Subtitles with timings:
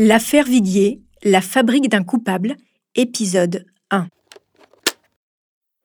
[0.00, 2.56] L'affaire Viguier, la fabrique d'un coupable,
[2.94, 4.06] épisode 1.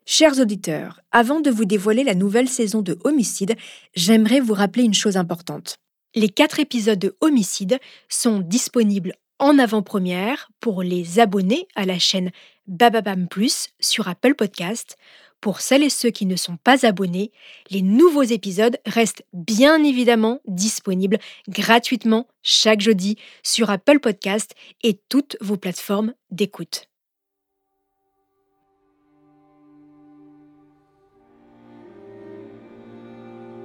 [0.05, 3.55] Chers auditeurs, avant de vous dévoiler la nouvelle saison de Homicide,
[3.95, 5.77] j'aimerais vous rappeler une chose importante.
[6.13, 12.29] Les quatre épisodes de Homicide sont disponibles en avant-première pour les abonnés à la chaîne
[12.67, 14.95] Bababam Plus sur Apple Podcast
[15.43, 17.29] pour celles et ceux qui ne sont pas abonnés,
[17.69, 21.17] les nouveaux épisodes restent bien évidemment disponibles
[21.49, 26.87] gratuitement chaque jeudi sur Apple Podcast et toutes vos plateformes d'écoute.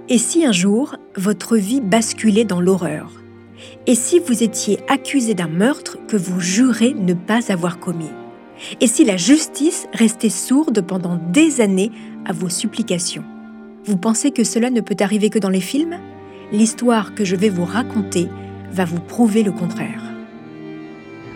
[0.08, 3.12] Et si un jour, votre vie basculait dans l'horreur?
[3.86, 8.10] Et si vous étiez accusé d'un meurtre que vous jurez ne pas avoir commis?
[8.80, 11.90] Et si la justice restait sourde pendant des années
[12.26, 13.24] à vos supplications
[13.84, 15.96] Vous pensez que cela ne peut arriver que dans les films?
[16.52, 18.28] L'histoire que je vais vous raconter
[18.72, 20.02] va vous prouver le contraire.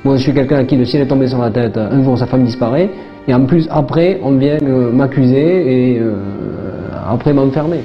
[0.04, 1.76] Moi, je suis quelqu'un à qui le ciel est tombé sur la tête.
[1.76, 2.90] Un jour, sa femme disparaît.
[3.28, 7.82] Et en plus, après, on vient euh, m'accuser et euh, après m'enfermer.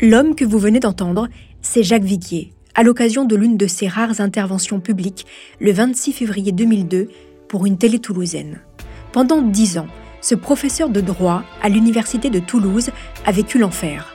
[0.00, 1.28] L'homme que vous venez d'entendre,
[1.60, 5.26] c'est Jacques Viguier, à l'occasion de l'une de ses rares interventions publiques
[5.58, 7.08] le 26 février 2002
[7.48, 8.60] pour une télé toulousaine.
[9.10, 9.88] Pendant dix ans,
[10.20, 12.90] ce professeur de droit à l'université de Toulouse
[13.26, 14.14] a vécu l'enfer.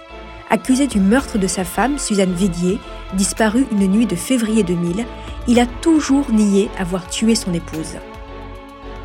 [0.50, 2.80] Accusé du meurtre de sa femme, Suzanne Viguier,
[3.18, 5.06] disparue une nuit de février 2000,
[5.50, 7.98] il a toujours nié avoir tué son épouse.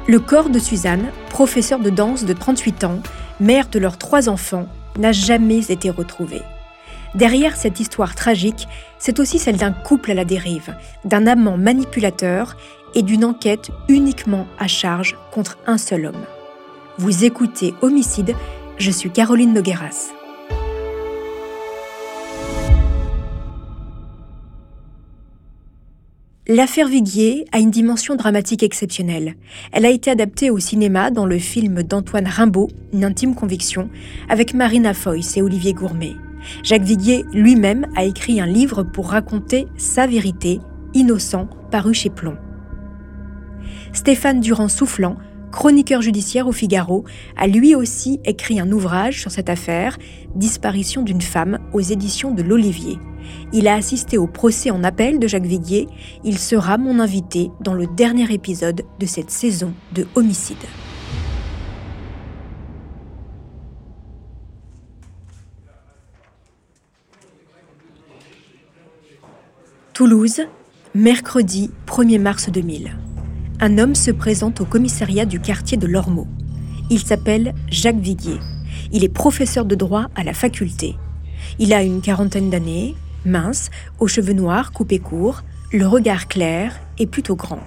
[0.07, 3.01] Le corps de Suzanne, professeur de danse de 38 ans,
[3.41, 6.43] mère de leurs trois enfants, n'a jamais été retrouvé.
[7.19, 8.69] Derrière cette histoire tragique,
[9.01, 12.57] c'est aussi celle d'un couple à la dérive, d'un amant manipulateur
[12.95, 16.25] et d'une enquête uniquement à charge contre un seul homme.
[16.97, 18.37] Vous écoutez Homicide,
[18.79, 20.13] je suis Caroline Nogueras.
[26.47, 29.35] L'affaire Viguier a une dimension dramatique exceptionnelle.
[29.73, 33.91] Elle a été adaptée au cinéma dans le film d'Antoine Rimbaud, Une intime conviction,
[34.29, 36.15] avec Marina Foïs et Olivier Gourmet.
[36.63, 40.61] Jacques Viguier lui-même a écrit un livre pour raconter sa vérité,
[40.95, 42.37] Innocent, paru chez Plomb.
[43.93, 45.17] Stéphane Durand-Soufflant,
[45.51, 47.05] chroniqueur judiciaire au Figaro,
[47.37, 49.99] a lui aussi écrit un ouvrage sur cette affaire,
[50.35, 52.99] Disparition d'une femme, aux éditions de l'Olivier.
[53.53, 55.89] Il a assisté au procès en appel de Jacques Viguier.
[56.25, 60.57] Il sera mon invité dans le dernier épisode de cette saison de Homicide.
[69.99, 70.43] Toulouse,
[70.95, 72.97] mercredi 1er mars 2000.
[73.59, 76.29] Un homme se présente au commissariat du quartier de Lormeau.
[76.89, 78.39] Il s'appelle Jacques Viguier.
[78.93, 80.95] Il est professeur de droit à la faculté.
[81.59, 82.95] Il a une quarantaine d'années,
[83.25, 85.43] mince, aux cheveux noirs coupés courts,
[85.73, 87.65] le regard clair et plutôt grand.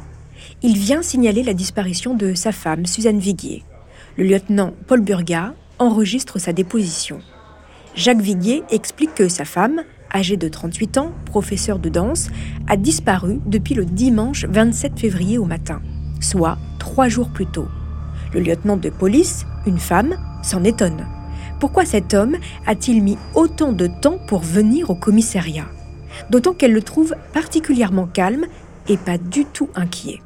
[0.61, 3.65] Il vient signaler la disparition de sa femme, Suzanne Viguier.
[4.15, 7.19] Le lieutenant Paul Burga enregistre sa déposition.
[7.93, 9.81] Jacques Viguier explique que sa femme,
[10.13, 12.29] âgé de 38 ans, professeur de danse,
[12.67, 15.81] a disparu depuis le dimanche 27 février au matin,
[16.19, 17.67] soit trois jours plus tôt.
[18.33, 21.05] Le lieutenant de police, une femme, s'en étonne.
[21.59, 25.67] Pourquoi cet homme a-t-il mis autant de temps pour venir au commissariat?
[26.29, 28.45] D'autant qu'elle le trouve particulièrement calme
[28.87, 30.21] et pas du tout inquiet.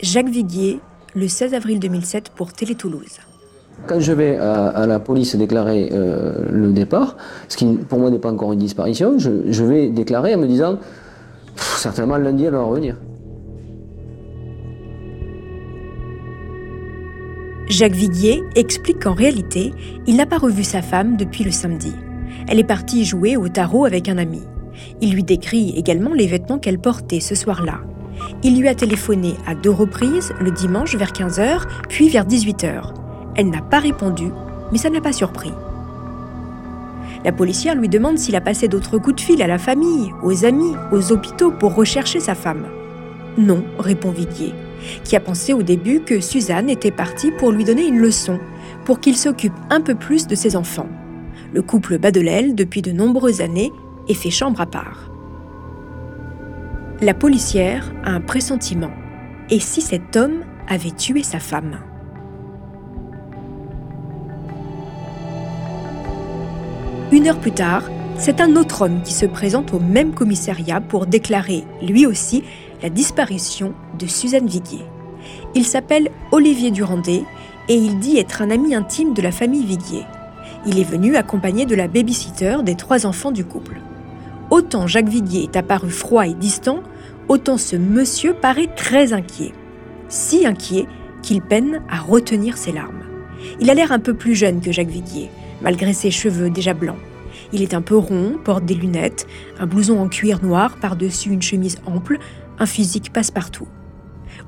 [0.00, 0.80] Jacques Viguier,
[1.14, 3.20] le 16 avril 2007 pour Télé Toulouse.
[3.86, 7.16] Quand je vais à, la police déclarer euh, le départ,
[7.48, 10.78] ce qui pour moi n'est pas encore une disparition, je, vais déclarer en me disant
[11.56, 12.96] certainement lundi elle va revenir.
[17.68, 19.72] Jacques Viguier explique qu'en réalité,
[20.06, 21.92] il n'a pas revu sa femme depuis le samedi.
[22.48, 24.42] Elle est partie jouer au tarot avec un ami.
[25.00, 27.80] Il lui décrit également les vêtements qu'elle portait ce soir-là.
[28.42, 33.03] Il lui a téléphoné à deux reprises, le dimanche vers 15h, puis vers 18h.
[33.36, 34.30] Elle n'a pas répondu,
[34.70, 35.52] mais ça n'a pas surpris.
[37.24, 40.44] La policière lui demande s'il a passé d'autres coups de fil à la famille, aux
[40.44, 42.66] amis, aux hôpitaux pour rechercher sa femme.
[43.38, 44.52] Non, répond Viguier,
[45.04, 48.38] qui a pensé au début que Suzanne était partie pour lui donner une leçon,
[48.84, 50.88] pour qu'il s'occupe un peu plus de ses enfants.
[51.52, 53.72] Le couple bat de l'aile depuis de nombreuses années
[54.08, 55.10] et fait chambre à part.
[57.00, 58.90] La policière a un pressentiment.
[59.50, 61.78] Et si cet homme avait tué sa femme?
[67.14, 67.84] Une heure plus tard,
[68.18, 72.42] c'est un autre homme qui se présente au même commissariat pour déclarer, lui aussi,
[72.82, 74.84] la disparition de Suzanne Viguier.
[75.54, 77.22] Il s'appelle Olivier Durandet
[77.68, 80.02] et il dit être un ami intime de la famille Viguier.
[80.66, 83.76] Il est venu accompagné de la babysitter des trois enfants du couple.
[84.50, 86.80] autant Jacques Viguier est apparu froid et distant,
[87.28, 89.52] autant ce monsieur paraît très inquiet.
[90.08, 90.86] Si inquiet
[91.22, 93.04] qu'il peine à retenir ses larmes.
[93.60, 95.30] Il a l'air un peu plus jeune que Jacques Viguier,
[95.64, 96.98] malgré ses cheveux déjà blancs.
[97.52, 99.26] Il est un peu rond, porte des lunettes,
[99.58, 102.18] un blouson en cuir noir par-dessus une chemise ample,
[102.58, 103.66] un physique passe-partout.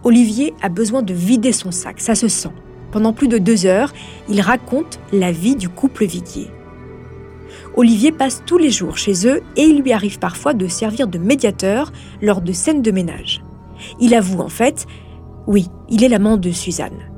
[0.05, 2.53] Olivier a besoin de vider son sac, ça se sent.
[2.93, 3.93] Pendant plus de deux heures,
[4.29, 6.51] il raconte la vie du couple Viguier.
[7.77, 11.19] Olivier passe tous les jours chez eux et il lui arrive parfois de servir de
[11.19, 11.93] médiateur
[12.23, 13.43] lors de scènes de ménage.
[14.01, 14.87] Il avoue en fait,
[15.47, 17.11] oui, il est l'amant de Suzanne.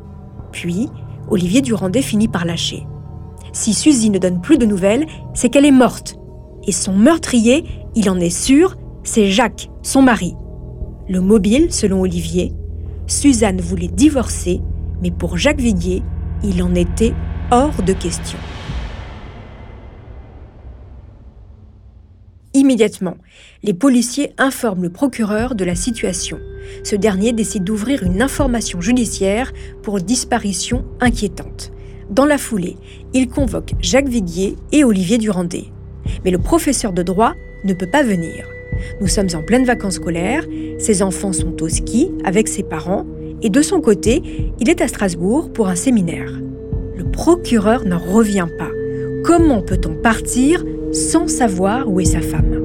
[0.53, 0.89] Puis,
[1.31, 2.87] Olivier Durandé finit par lâcher.
[3.59, 6.15] Si Suzy ne donne plus de nouvelles, c'est qu'elle est morte.
[6.69, 7.65] Et son meurtrier,
[7.97, 10.37] il en est sûr, c'est Jacques, son mari.
[11.09, 12.53] Le mobile, selon Olivier,
[13.09, 14.61] Suzanne voulait divorcer,
[15.03, 16.05] mais pour Jacques Viguier,
[16.45, 17.15] il en était
[17.51, 18.39] hors de question.
[22.55, 23.17] Immédiatement,
[23.65, 26.39] les policiers informent le procureur de la situation.
[26.85, 29.53] Ce dernier décide d'ouvrir une information judiciaire
[29.83, 31.73] pour disparition inquiétante.
[32.11, 32.77] Dans la foulée,
[33.13, 35.67] il convoque Jacques Viguier et Olivier Durandé.
[36.25, 37.35] Mais le professeur de droit
[37.65, 38.47] ne peut pas venir.
[39.01, 40.47] Nous sommes en pleine vacances scolaires,
[40.79, 43.05] ses enfants sont au ski avec ses parents,
[43.43, 44.23] et de son côté,
[44.59, 46.33] il est à Strasbourg pour un séminaire.
[46.97, 48.71] Le procureur n'en revient pas.
[49.23, 52.59] Comment peut-on partir sans savoir où est sa femme?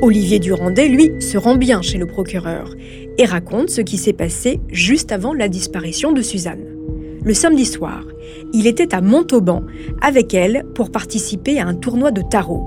[0.00, 2.74] Olivier Durandé, lui, se rend bien chez le procureur
[3.18, 6.64] et raconte ce qui s'est passé juste avant la disparition de Suzanne.
[7.22, 8.02] Le samedi soir,
[8.52, 9.62] il était à Montauban
[10.02, 12.66] avec elle pour participer à un tournoi de tarot.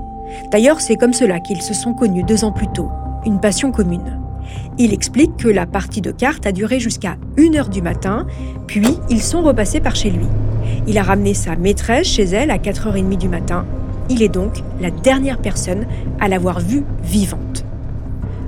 [0.50, 2.88] D'ailleurs, c'est comme cela qu'ils se sont connus deux ans plus tôt,
[3.24, 4.20] une passion commune.
[4.78, 8.26] Il explique que la partie de cartes a duré jusqu'à 1h du matin,
[8.66, 10.26] puis ils sont repassés par chez lui.
[10.86, 13.64] Il a ramené sa maîtresse chez elle à 4h30 du matin.
[14.10, 15.86] Il est donc la dernière personne
[16.18, 17.64] à l'avoir vue vivante.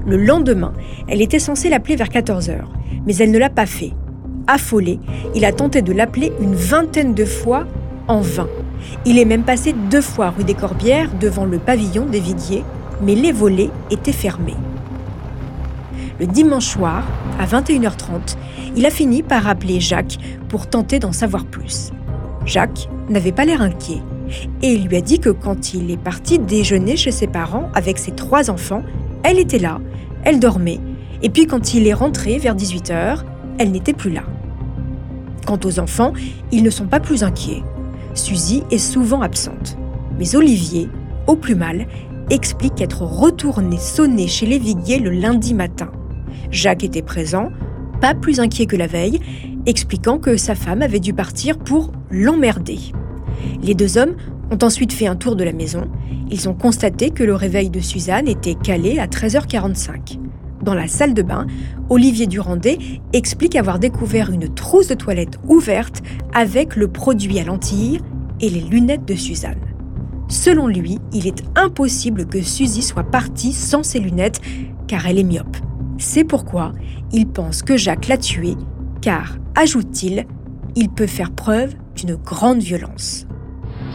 [0.06, 0.72] Le lendemain,
[1.08, 2.60] elle était censée l'appeler vers 14h,
[3.06, 3.92] mais elle ne l'a pas fait.
[4.46, 4.98] Affolé,
[5.34, 7.66] il a tenté de l'appeler une vingtaine de fois
[8.08, 8.48] en vain.
[9.04, 12.64] Il est même passé deux fois rue des Corbières devant le pavillon des Vidiers,
[13.02, 14.56] mais les volets étaient fermés.
[16.18, 17.04] Le dimanche soir,
[17.38, 18.36] à 21h30,
[18.76, 20.18] il a fini par appeler Jacques
[20.48, 21.92] pour tenter d'en savoir plus.
[22.44, 24.02] Jacques n'avait pas l'air inquiet
[24.62, 27.98] et il lui a dit que quand il est parti déjeuner chez ses parents avec
[27.98, 28.82] ses trois enfants,
[29.22, 29.80] elle était là,
[30.24, 30.80] elle dormait,
[31.22, 33.24] et puis quand il est rentré vers 18h,
[33.58, 34.22] elle n'était plus là.
[35.46, 36.12] Quant aux enfants,
[36.52, 37.62] ils ne sont pas plus inquiets.
[38.14, 39.76] Suzy est souvent absente.
[40.18, 40.88] Mais Olivier,
[41.26, 41.86] au plus mal,
[42.30, 45.90] explique être retourné sonner chez les le lundi matin.
[46.50, 47.50] Jacques était présent,
[48.00, 49.20] pas plus inquiet que la veille,
[49.66, 52.78] expliquant que sa femme avait dû partir pour l'emmerder.
[53.62, 54.14] Les deux hommes
[54.50, 55.88] ont ensuite fait un tour de la maison.
[56.30, 60.18] Ils ont constaté que le réveil de Suzanne était calé à 13h45.
[60.62, 61.46] Dans la salle de bain,
[61.88, 62.78] Olivier Durandé
[63.12, 66.02] explique avoir découvert une trousse de toilette ouverte
[66.34, 68.00] avec le produit à lentilles
[68.40, 69.60] et les lunettes de Suzanne.
[70.28, 74.40] Selon lui, il est impossible que Suzy soit partie sans ses lunettes
[74.86, 75.56] car elle est myope.
[75.98, 76.72] C'est pourquoi
[77.12, 78.56] il pense que Jacques l'a tuée
[79.00, 80.26] car, ajoute-t-il,
[80.76, 83.26] il peut faire preuve d'une grande violence.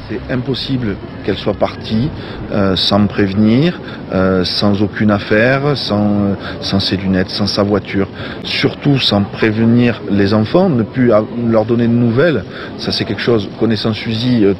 [0.08, 2.10] C'est impossible qu'elle soit partie
[2.52, 3.82] euh, sans me prévenir,
[4.14, 8.08] euh, sans aucune affaire, sans, sans ses lunettes, sans sa voiture.
[8.44, 11.12] Surtout sans prévenir les enfants, ne plus
[11.48, 12.44] leur donner de nouvelles.
[12.78, 14.54] Ça c'est quelque chose, connaissant Suzy, euh,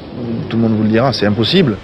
[0.48, 1.76] tout le monde vous le dira, c'est impossible.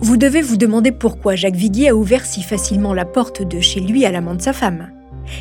[0.00, 3.80] Vous devez vous demander pourquoi Jacques Viguier a ouvert si facilement la porte de chez
[3.80, 4.88] lui à l'amant de sa femme.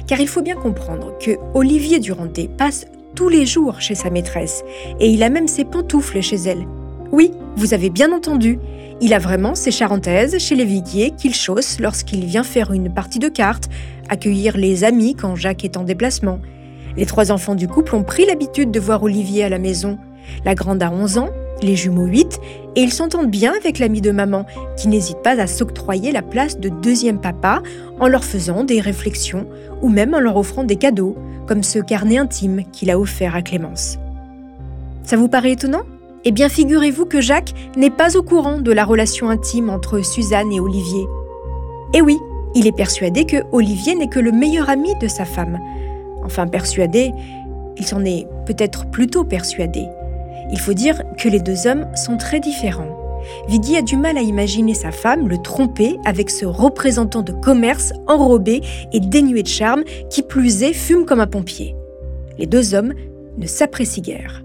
[0.07, 4.63] Car il faut bien comprendre que Olivier Duranté passe tous les jours chez sa maîtresse
[4.99, 6.65] et il a même ses pantoufles chez elle.
[7.11, 8.59] Oui, vous avez bien entendu,
[9.01, 13.19] il a vraiment ses charentaises chez les Viguier qu'il chausse lorsqu'il vient faire une partie
[13.19, 13.69] de cartes,
[14.09, 16.39] accueillir les amis quand Jacques est en déplacement.
[16.97, 19.97] Les trois enfants du couple ont pris l'habitude de voir Olivier à la maison.
[20.43, 21.29] La grande a 11 ans,
[21.61, 22.39] les jumeaux 8,
[22.79, 24.45] et ils s'entendent bien avec l'ami de maman,
[24.77, 27.61] qui n'hésite pas à s'octroyer la place de deuxième papa
[27.99, 29.45] en leur faisant des réflexions
[29.81, 33.41] ou même en leur offrant des cadeaux, comme ce carnet intime qu'il a offert à
[33.41, 33.97] Clémence.
[35.03, 35.81] Ça vous paraît étonnant?
[36.23, 40.53] Eh bien, figurez-vous que Jacques n'est pas au courant de la relation intime entre Suzanne
[40.53, 41.05] et Olivier.
[41.93, 42.17] Eh oui,
[42.55, 45.59] il est persuadé que Olivier n'est que le meilleur ami de sa femme.
[46.23, 47.11] Enfin, persuadé,
[47.75, 49.85] il s'en est peut-être plutôt persuadé.
[50.51, 52.97] Il faut dire que les deux hommes sont très différents.
[53.47, 57.93] Viggy a du mal à imaginer sa femme le tromper avec ce représentant de commerce
[58.07, 58.61] enrobé
[58.93, 61.75] et dénué de charme qui plus est fume comme un pompier.
[62.37, 62.93] Les deux hommes
[63.37, 64.43] ne s'apprécient guère.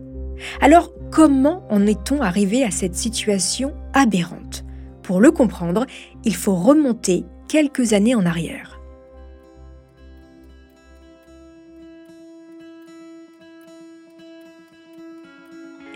[0.61, 4.65] Alors, comment en est-on arrivé à cette situation aberrante?
[5.03, 5.87] Pour le comprendre,
[6.25, 8.74] il faut remonter quelques années en arrière.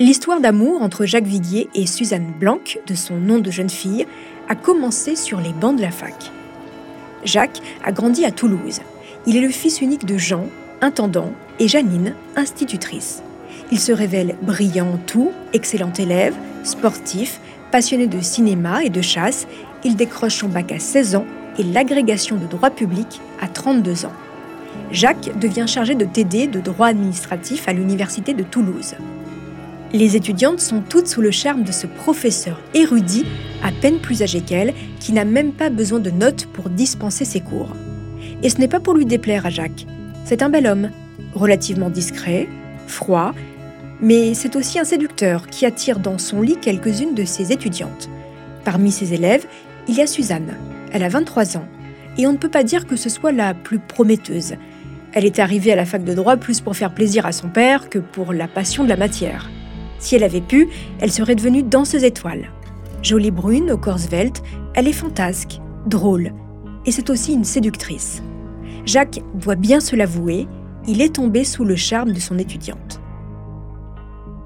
[0.00, 4.06] L'histoire d'amour entre Jacques Viguier et Suzanne Blanc, de son nom de jeune fille,
[4.48, 6.30] a commencé sur les bancs de la fac.
[7.24, 8.78] Jacques a grandi à Toulouse.
[9.26, 10.46] Il est le fils unique de Jean,
[10.82, 13.24] intendant, et Janine, institutrice.
[13.72, 17.40] Il se révèle brillant en tout, excellent élève, sportif,
[17.72, 19.48] passionné de cinéma et de chasse.
[19.82, 21.26] Il décroche son bac à 16 ans
[21.58, 24.12] et l'agrégation de droit public à 32 ans.
[24.92, 28.94] Jacques devient chargé de TD de droit administratif à l'Université de Toulouse.
[29.94, 33.24] Les étudiantes sont toutes sous le charme de ce professeur érudit,
[33.62, 37.40] à peine plus âgé qu'elle, qui n'a même pas besoin de notes pour dispenser ses
[37.40, 37.74] cours.
[38.42, 39.86] Et ce n'est pas pour lui déplaire à Jacques.
[40.26, 40.90] C'est un bel homme,
[41.32, 42.48] relativement discret,
[42.86, 43.32] froid,
[44.02, 48.10] mais c'est aussi un séducteur qui attire dans son lit quelques-unes de ses étudiantes.
[48.64, 49.46] Parmi ses élèves,
[49.88, 50.54] il y a Suzanne.
[50.92, 51.66] Elle a 23 ans,
[52.18, 54.54] et on ne peut pas dire que ce soit la plus prometteuse.
[55.14, 57.88] Elle est arrivée à la fac de droit plus pour faire plaisir à son père
[57.88, 59.48] que pour la passion de la matière.
[59.98, 60.68] Si elle avait pu,
[61.00, 62.50] elle serait devenue danseuse étoile.
[63.02, 64.42] Jolie brune, au corps svelte,
[64.74, 66.32] elle est fantasque, drôle,
[66.86, 68.22] et c'est aussi une séductrice.
[68.86, 70.46] Jacques doit bien se l'avouer,
[70.86, 73.00] il est tombé sous le charme de son étudiante.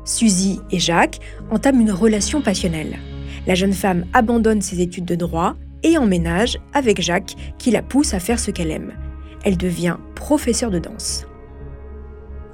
[0.05, 2.99] Suzy et Jacques entament une relation passionnelle.
[3.47, 8.15] La jeune femme abandonne ses études de droit et emménage avec Jacques qui la pousse
[8.15, 8.93] à faire ce qu'elle aime.
[9.45, 11.27] Elle devient professeure de danse.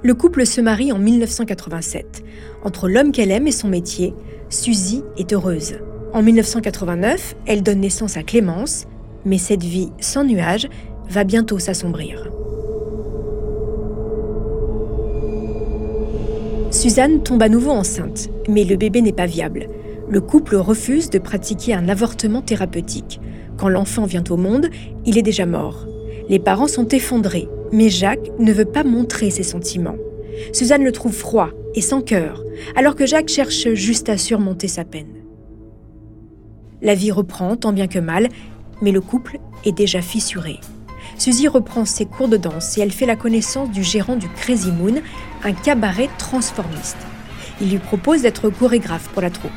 [0.01, 2.23] Le couple se marie en 1987.
[2.63, 4.13] Entre l'homme qu'elle aime et son métier,
[4.49, 5.75] Suzy est heureuse.
[6.13, 8.85] En 1989, elle donne naissance à Clémence,
[9.25, 10.69] mais cette vie sans nuages
[11.09, 12.29] va bientôt s'assombrir.
[16.71, 19.67] Suzanne tombe à nouveau enceinte, mais le bébé n'est pas viable.
[20.07, 23.19] Le couple refuse de pratiquer un avortement thérapeutique.
[23.57, 24.69] Quand l'enfant vient au monde,
[25.05, 25.88] il est déjà mort.
[26.29, 29.97] Les parents sont effondrés mais Jacques ne veut pas montrer ses sentiments.
[30.53, 32.43] Suzanne le trouve froid et sans cœur,
[32.75, 35.13] alors que Jacques cherche juste à surmonter sa peine.
[36.81, 38.29] La vie reprend tant bien que mal,
[38.81, 40.59] mais le couple est déjà fissuré.
[41.17, 44.71] Suzy reprend ses cours de danse et elle fait la connaissance du gérant du Crazy
[44.71, 45.01] Moon,
[45.43, 46.97] un cabaret transformiste.
[47.59, 49.51] Il lui propose d'être chorégraphe pour la troupe.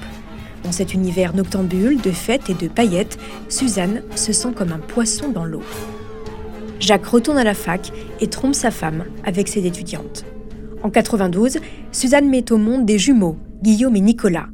[0.64, 5.28] Dans cet univers noctambule de fêtes et de paillettes, Suzanne se sent comme un poisson
[5.28, 5.62] dans l'eau.
[6.82, 10.24] Jacques retourne à la fac et trompe sa femme avec ses étudiantes.
[10.82, 11.58] En 92,
[11.92, 14.48] Suzanne met au monde des jumeaux, Guillaume et Nicolas.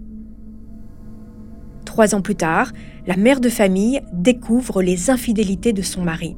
[1.87, 2.73] Trois ans plus tard,
[3.07, 6.37] la mère de famille découvre les infidélités de son mari.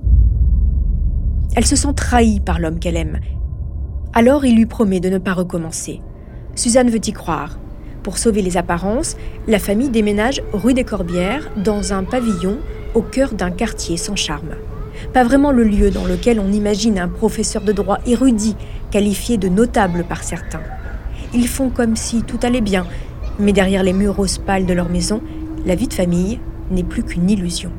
[1.56, 3.18] Elle se sent trahie par l'homme qu'elle aime.
[4.12, 6.00] Alors il lui promet de ne pas recommencer.
[6.54, 7.59] Suzanne veut y croire.
[8.04, 9.16] Pour sauver les apparences,
[9.49, 12.59] la famille déménage rue des Corbières dans un pavillon
[12.94, 14.54] au cœur d'un quartier sans charme
[15.12, 18.57] pas vraiment le lieu dans lequel on imagine un professeur de droit érudit,
[18.90, 20.62] qualifié de notable par certains.
[21.33, 22.87] Ils font comme si tout allait bien,
[23.38, 25.21] mais derrière les murs rose pâles de leur maison,
[25.64, 26.40] la vie de famille
[26.71, 27.71] n'est plus qu'une illusion.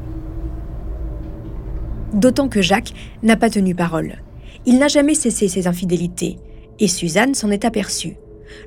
[2.13, 4.18] D'autant que Jacques n'a pas tenu parole.
[4.66, 6.38] Il n'a jamais cessé ses infidélités,
[6.80, 8.18] et Suzanne s'en est aperçue.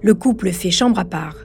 [0.02, 1.36] Le couple fait chambre à part.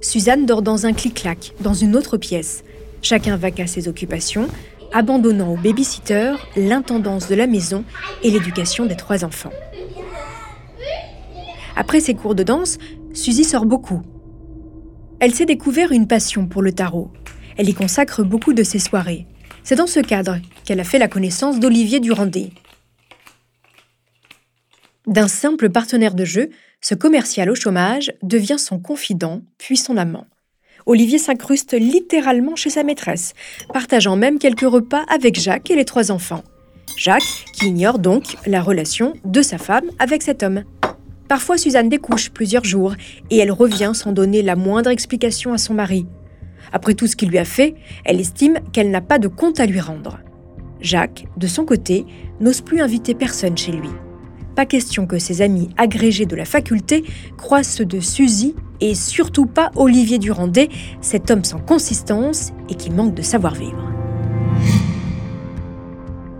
[0.00, 2.62] Suzanne dort dans un clic-clac, dans une autre pièce.
[3.02, 4.46] Chacun va qu'à ses occupations,
[4.92, 7.84] abandonnant au babysitter l'intendance de la maison
[8.22, 9.52] et l'éducation des trois enfants.
[11.76, 12.78] Après ses cours de danse,
[13.14, 14.02] Suzy sort beaucoup.
[15.20, 17.10] Elle s'est découvert une passion pour le tarot.
[17.56, 19.26] Elle y consacre beaucoup de ses soirées.
[19.64, 22.52] C'est dans ce cadre qu'elle a fait la connaissance d'Olivier Durandé.
[25.06, 30.26] D'un simple partenaire de jeu, ce commercial au chômage devient son confident, puis son amant.
[30.88, 33.34] Olivier s'incruste littéralement chez sa maîtresse,
[33.74, 36.42] partageant même quelques repas avec Jacques et les trois enfants.
[36.96, 40.64] Jacques, qui ignore donc la relation de sa femme avec cet homme.
[41.28, 42.94] Parfois, Suzanne découche plusieurs jours
[43.28, 46.06] et elle revient sans donner la moindre explication à son mari.
[46.72, 47.74] Après tout ce qu'il lui a fait,
[48.06, 50.20] elle estime qu'elle n'a pas de compte à lui rendre.
[50.80, 52.06] Jacques, de son côté,
[52.40, 53.90] n'ose plus inviter personne chez lui.
[54.56, 57.04] Pas question que ses amis agrégés de la faculté
[57.36, 60.68] croisent ceux de Suzy et surtout pas Olivier Durandé,
[61.00, 63.92] cet homme sans consistance et qui manque de savoir-vivre.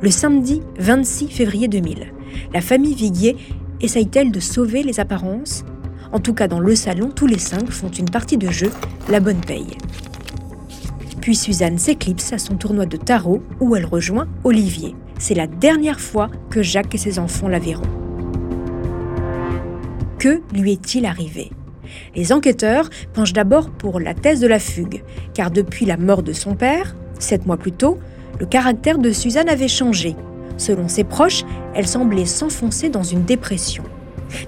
[0.01, 2.13] Le samedi 26 février 2000,
[2.53, 3.37] la famille Viguier
[3.81, 5.65] essaye-t-elle de sauver les apparences?
[6.13, 8.71] En tout cas, dans le salon, tous les cinq font une partie de jeu,
[9.09, 9.77] la bonne paye.
[11.21, 14.95] Puis Suzanne s'éclipse à son tournoi de tarot où elle rejoint Olivier.
[15.19, 17.83] C'est la dernière fois que Jacques et ses enfants la verront.
[20.19, 21.51] Que lui est-il arrivé?
[22.15, 25.03] Les enquêteurs penchent d'abord pour la thèse de la fugue,
[25.35, 27.99] car depuis la mort de son père, sept mois plus tôt,
[28.39, 30.15] le caractère de Suzanne avait changé.
[30.57, 33.85] Selon ses proches, elle semblait s'enfoncer dans une dépression.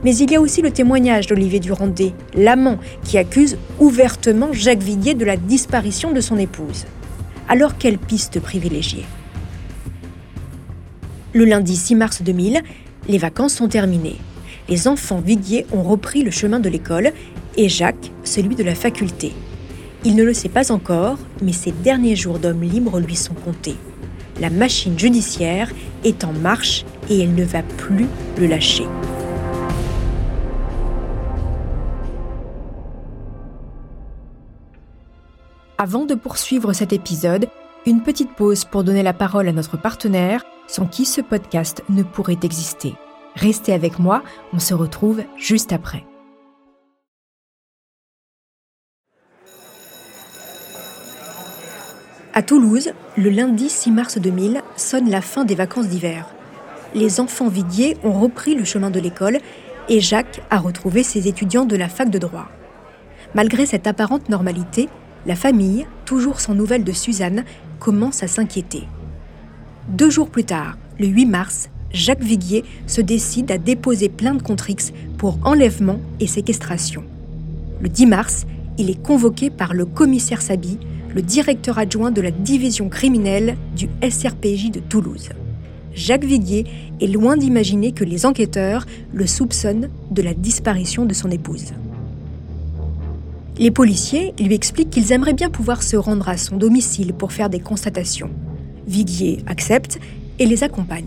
[0.05, 5.15] Mais il y a aussi le témoignage d'Olivier Durandet, l'amant, qui accuse ouvertement Jacques Villiers
[5.15, 6.87] de la disparition de son épouse.
[7.49, 9.05] Alors quelle piste privilégier?
[11.33, 12.61] Le lundi 6 mars 2000,
[13.09, 14.17] les vacances sont terminées.
[14.71, 17.13] Les enfants Villiers ont repris le chemin de l'école
[17.57, 19.33] et Jacques celui de la faculté.
[20.05, 23.75] Il ne le sait pas encore, mais ses derniers jours d'homme libre lui sont comptés.
[24.41, 25.73] La machine judiciaire
[26.05, 28.07] est en marche et elle ne va plus
[28.39, 28.87] le lâcher.
[35.79, 37.49] Avant de poursuivre cet épisode,
[37.87, 42.05] une petite pause pour donner la parole à notre partenaire, sans qui ce podcast ne
[42.05, 42.95] pourrait exister.
[43.37, 44.23] Restez avec moi,
[44.53, 46.05] on se retrouve juste après.
[52.33, 56.27] À Toulouse, le lundi 6 mars 2000 sonne la fin des vacances d'hiver.
[56.95, 59.39] Les enfants Vidier ont repris le chemin de l'école
[59.89, 62.49] et Jacques a retrouvé ses étudiants de la fac de droit.
[63.35, 64.89] Malgré cette apparente normalité,
[65.27, 67.45] la famille, toujours sans nouvelles de Suzanne,
[67.79, 68.89] commence à s'inquiéter.
[69.89, 74.71] Deux jours plus tard, le 8 mars, Jacques Viguier se décide à déposer plainte contre
[74.71, 77.05] X pour enlèvement et séquestration.
[77.81, 78.47] Le 10 mars,
[78.79, 80.79] il est convoqué par le commissaire Sabi,
[81.15, 85.31] le directeur adjoint de la division criminelle du SRPJ de Toulouse.
[85.93, 86.67] Jacques Viguier
[87.01, 91.73] est loin d'imaginer que les enquêteurs le soupçonnent de la disparition de son épouse.
[93.59, 97.51] Les policiers lui expliquent qu'ils aimeraient bien pouvoir se rendre à son domicile pour faire
[97.51, 98.31] des constatations.
[98.87, 99.99] Viguier accepte
[100.41, 101.07] et les accompagne.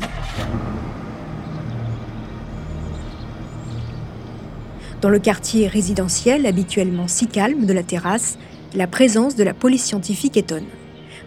[5.01, 8.37] Dans le quartier résidentiel habituellement si calme de la terrasse,
[8.73, 10.63] la présence de la police scientifique étonne.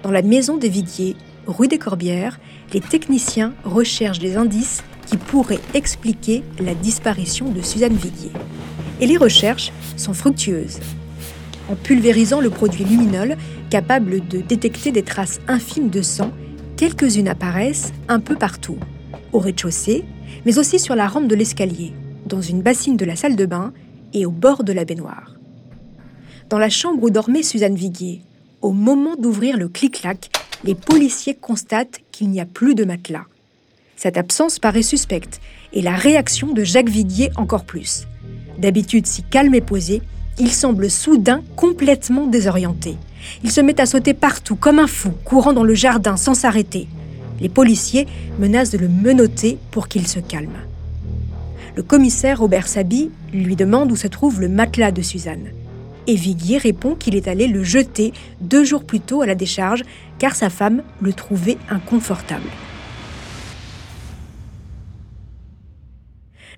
[0.03, 1.17] Dans la maison des Viguiers,
[1.47, 2.41] rue des Corbières,
[2.73, 8.33] les techniciens recherchent des indices qui pourraient expliquer la disparition de Suzanne Viguier.
[9.01, 10.81] Et les recherches sont fructueuses
[11.69, 13.37] en pulvérisant le produit luminol
[13.71, 16.31] capable de détecter des traces infimes de sang,
[16.77, 18.79] quelques-unes apparaissent un peu partout,
[19.33, 20.05] au rez-de-chaussée,
[20.45, 21.93] mais aussi sur la rampe de l'escalier,
[22.27, 23.73] dans une bassine de la salle de bain
[24.13, 25.35] et au bord de la baignoire.
[26.51, 28.23] Dans la chambre où dormait Suzanne Viguier,
[28.63, 30.31] au moment d'ouvrir le clic-clac,
[30.65, 33.27] les policiers constatent qu'il n'y a plus de matelas.
[33.97, 35.41] Cette absence paraît suspecte,
[35.73, 38.07] et la réaction de Jacques Viguier encore plus.
[38.59, 40.03] D'habitude si calme et posé,
[40.39, 42.97] il semble soudain complètement désorienté.
[43.43, 46.89] Il se met à sauter partout comme un fou, courant dans le jardin sans s'arrêter.
[47.41, 48.07] Les policiers
[48.39, 50.59] menacent de le menotter pour qu'il se calme.
[51.75, 55.51] Le commissaire Robert Sabi lui demande où se trouve le matelas de Suzanne.
[56.07, 59.83] Et Viguier répond qu'il est allé le jeter deux jours plus tôt à la décharge
[60.19, 62.49] car sa femme le trouvait inconfortable.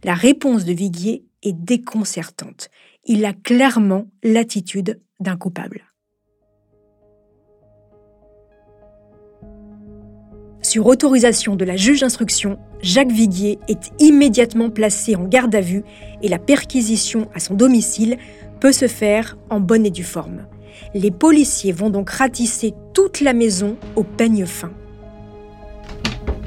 [0.05, 2.71] La réponse de Viguier est déconcertante
[3.09, 5.85] il a clairement l'attitude d'un coupable.
[10.61, 15.83] Sur autorisation de la juge d'instruction, Jacques Viguier est immédiatement placé en garde à vue
[16.23, 18.19] et la perquisition à son domicile
[18.61, 20.47] peut se faire en bonne et due forme.
[20.95, 24.73] Les policiers vont donc ratisser toute la maison au peigne fin.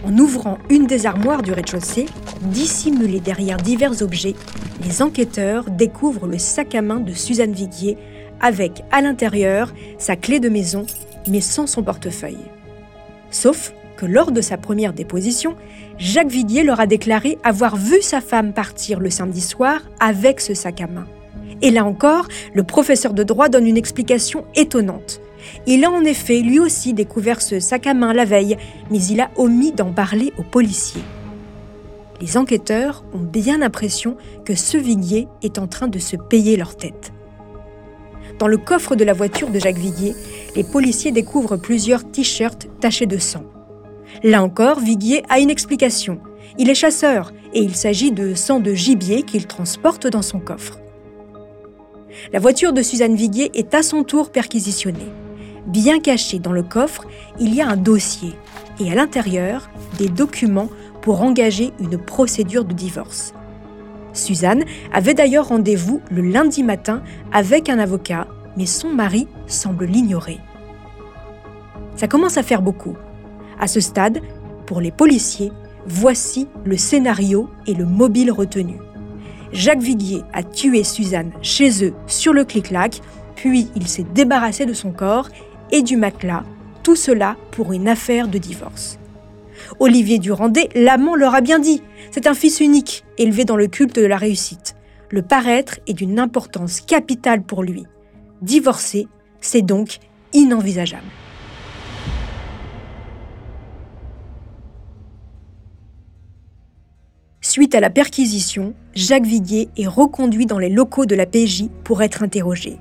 [0.03, 2.07] En ouvrant une des armoires du rez-de-chaussée,
[2.41, 4.35] dissimulée derrière divers objets,
[4.83, 7.97] les enquêteurs découvrent le sac à main de Suzanne Viguier
[8.39, 10.87] avec à l'intérieur sa clé de maison,
[11.27, 12.37] mais sans son portefeuille.
[13.29, 15.55] Sauf que lors de sa première déposition,
[15.99, 20.55] Jacques Viguier leur a déclaré avoir vu sa femme partir le samedi soir avec ce
[20.55, 21.05] sac à main.
[21.61, 25.21] Et là encore, le professeur de droit donne une explication étonnante.
[25.67, 28.57] Il a en effet lui aussi découvert ce sac à main la veille,
[28.89, 31.03] mais il a omis d'en parler aux policiers.
[32.21, 36.75] Les enquêteurs ont bien l'impression que ce Viguier est en train de se payer leur
[36.77, 37.11] tête.
[38.37, 40.15] Dans le coffre de la voiture de Jacques Viguier,
[40.55, 43.43] les policiers découvrent plusieurs t-shirts tachés de sang.
[44.23, 46.19] Là encore, Viguier a une explication.
[46.57, 50.79] Il est chasseur et il s'agit de sang de gibier qu'il transporte dans son coffre.
[52.33, 55.11] La voiture de Suzanne Viguier est à son tour perquisitionnée.
[55.67, 57.05] Bien caché dans le coffre,
[57.39, 58.33] il y a un dossier
[58.79, 60.69] et à l'intérieur, des documents
[61.01, 63.33] pour engager une procédure de divorce.
[64.13, 70.39] Suzanne avait d'ailleurs rendez-vous le lundi matin avec un avocat, mais son mari semble l'ignorer.
[71.95, 72.95] Ça commence à faire beaucoup.
[73.59, 74.19] À ce stade,
[74.65, 75.51] pour les policiers,
[75.85, 78.77] voici le scénario et le mobile retenu.
[79.53, 83.01] Jacques Viguier a tué Suzanne chez eux sur le clic-clac,
[83.35, 85.29] puis il s'est débarrassé de son corps
[85.71, 86.43] et du matelas,
[86.83, 88.97] tout cela pour une affaire de divorce.
[89.79, 91.81] Olivier Durandet, l'amant, leur a bien dit.
[92.11, 94.75] C'est un fils unique, élevé dans le culte de la réussite.
[95.09, 97.85] Le paraître est d'une importance capitale pour lui.
[98.41, 99.07] Divorcer,
[99.39, 99.99] c'est donc
[100.33, 101.03] inenvisageable.
[107.41, 112.01] Suite à la perquisition, Jacques Viguier est reconduit dans les locaux de la PJ pour
[112.01, 112.77] être interrogé.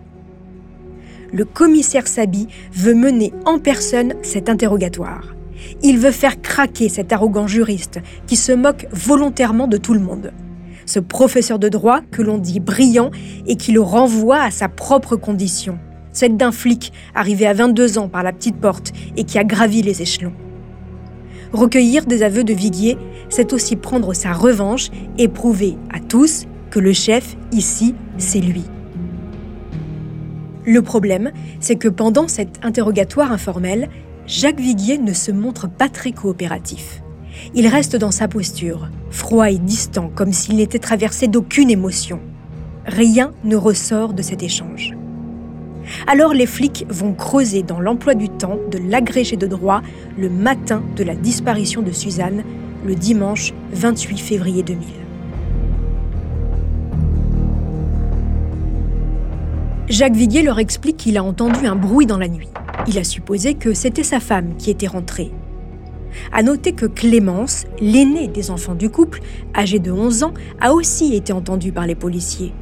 [1.32, 5.34] Le commissaire Sabi veut mener en personne cet interrogatoire.
[5.82, 10.32] Il veut faire craquer cet arrogant juriste qui se moque volontairement de tout le monde.
[10.86, 13.10] Ce professeur de droit que l'on dit brillant
[13.46, 15.78] et qui le renvoie à sa propre condition,
[16.12, 19.82] celle d'un flic arrivé à 22 ans par la petite porte et qui a gravi
[19.82, 20.32] les échelons.
[21.52, 22.96] Recueillir des aveux de Viguier,
[23.28, 28.64] c'est aussi prendre sa revanche et prouver à tous que le chef, ici, c'est lui.
[30.70, 33.88] Le problème, c'est que pendant cet interrogatoire informel,
[34.28, 37.02] Jacques Viguier ne se montre pas très coopératif.
[37.56, 42.20] Il reste dans sa posture, froid et distant, comme s'il n'était traversé d'aucune émotion.
[42.87, 44.94] Rien ne ressort de cet échange.
[46.06, 49.83] Alors les flics vont creuser dans l'emploi du temps de l'agrégé de droit
[50.16, 52.44] le matin de la disparition de Suzanne,
[52.87, 54.99] le dimanche 28 février 2000.
[59.90, 62.48] Jacques Viguier leur explique qu'il a entendu un bruit dans la nuit.
[62.87, 65.33] Il a supposé que c'était sa femme qui était rentrée.
[66.33, 69.20] À noter que Clémence, l'aînée des enfants du couple,
[69.53, 72.53] âgée de 11 ans, a aussi été entendue par les policiers.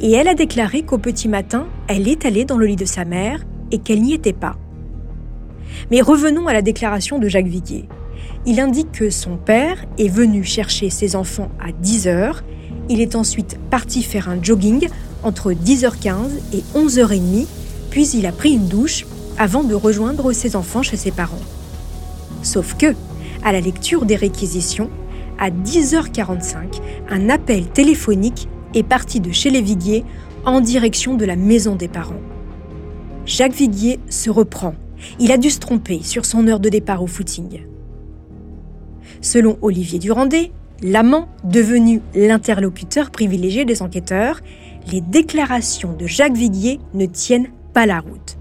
[0.00, 3.04] Et elle a déclaré qu'au petit matin, elle est allée dans le lit de sa
[3.04, 4.56] mère et qu'elle n'y était pas.
[5.90, 7.86] Mais revenons à la déclaration de Jacques Viguier.
[8.46, 12.36] Il indique que son père est venu chercher ses enfants à 10h.
[12.88, 14.88] Il est ensuite parti faire un jogging
[15.22, 17.46] entre 10h15 et 11h30,
[17.90, 19.06] puis il a pris une douche
[19.38, 21.40] avant de rejoindre ses enfants chez ses parents.
[22.42, 22.94] Sauf que,
[23.44, 24.90] à la lecture des réquisitions,
[25.38, 30.04] à 10h45, un appel téléphonique est parti de chez les Viguier
[30.44, 32.20] en direction de la maison des parents.
[33.26, 34.74] Jacques Viguier se reprend.
[35.20, 37.60] Il a dû se tromper sur son heure de départ au footing.
[39.20, 40.50] Selon Olivier Durandet,
[40.82, 44.40] l'amant, devenu l'interlocuteur privilégié des enquêteurs,
[44.90, 48.38] les déclarations de Jacques Viguier ne tiennent pas la route.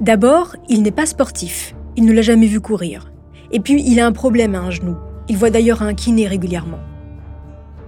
[0.00, 1.74] D'abord, il n'est pas sportif.
[1.96, 3.12] Il ne l'a jamais vu courir.
[3.52, 4.96] Et puis, il a un problème à un genou.
[5.28, 6.80] Il voit d'ailleurs un kiné régulièrement.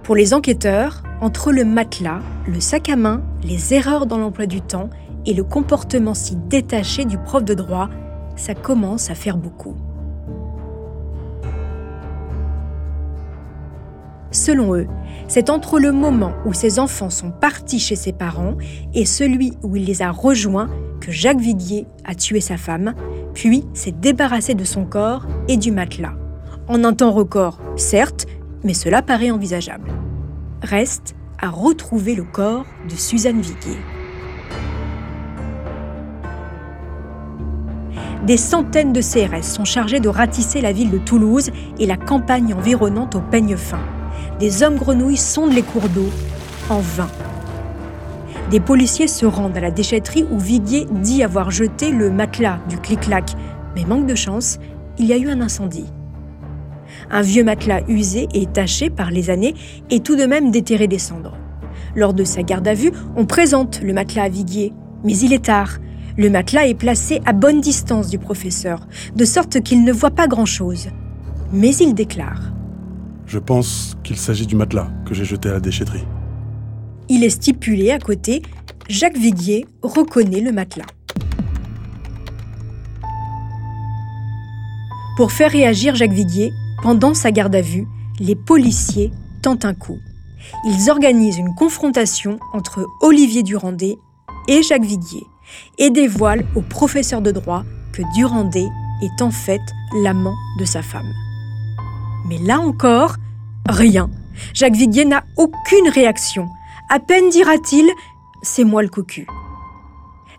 [0.03, 4.61] Pour les enquêteurs, entre le matelas, le sac à main, les erreurs dans l'emploi du
[4.61, 4.89] temps
[5.25, 7.89] et le comportement si détaché du prof de droit,
[8.37, 9.75] ça commence à faire beaucoup.
[14.47, 14.87] Selon eux,
[15.27, 18.55] c'est entre le moment où ses enfants sont partis chez ses parents
[18.93, 20.69] et celui où il les a rejoints
[21.01, 22.93] que Jacques Viguier a tué sa femme,
[23.33, 26.13] puis s'est débarrassé de son corps et du matelas.
[26.69, 28.25] En un temps record, certes,
[28.63, 29.91] mais cela paraît envisageable.
[30.61, 33.79] Reste à retrouver le corps de Suzanne Viguier.
[38.25, 42.53] Des centaines de CRS sont chargés de ratisser la ville de Toulouse et la campagne
[42.53, 43.81] environnante au peigne fin
[44.39, 46.09] des hommes grenouilles sondent les cours d'eau
[46.69, 47.09] en vain.
[48.51, 52.77] Des policiers se rendent à la déchetterie où Viguier dit avoir jeté le matelas du
[52.77, 53.31] clic-clac,
[53.75, 54.59] mais manque de chance,
[54.97, 55.85] il y a eu un incendie.
[57.11, 59.55] Un vieux matelas usé et taché par les années
[59.89, 61.37] est tout de même déterré des cendres.
[61.95, 64.73] Lors de sa garde à vue, on présente le matelas à Viguier,
[65.03, 65.77] mais il est tard.
[66.15, 70.27] Le matelas est placé à bonne distance du professeur, de sorte qu'il ne voit pas
[70.27, 70.87] grand-chose.
[71.51, 72.56] Mais il déclare
[73.27, 76.05] je pense qu'il s'agit du matelas que j'ai jeté à la déchetterie.
[77.09, 78.41] Il est stipulé à côté
[78.89, 80.85] Jacques Viguier reconnaît le matelas.
[85.17, 87.87] Pour faire réagir Jacques Viguier, pendant sa garde à vue,
[88.19, 89.11] les policiers
[89.41, 89.97] tentent un coup.
[90.65, 93.97] Ils organisent une confrontation entre Olivier Durandet
[94.47, 95.23] et Jacques Viguier
[95.77, 97.63] et dévoilent au professeur de droit
[97.93, 98.67] que Durandet
[99.01, 99.61] est en fait
[100.03, 101.11] l'amant de sa femme.
[102.27, 103.15] Mais là encore,
[103.69, 104.09] rien.
[104.53, 106.49] Jacques Viguier n'a aucune réaction.
[106.89, 107.89] À peine dira-t-il
[108.41, 109.27] C'est moi le cocu.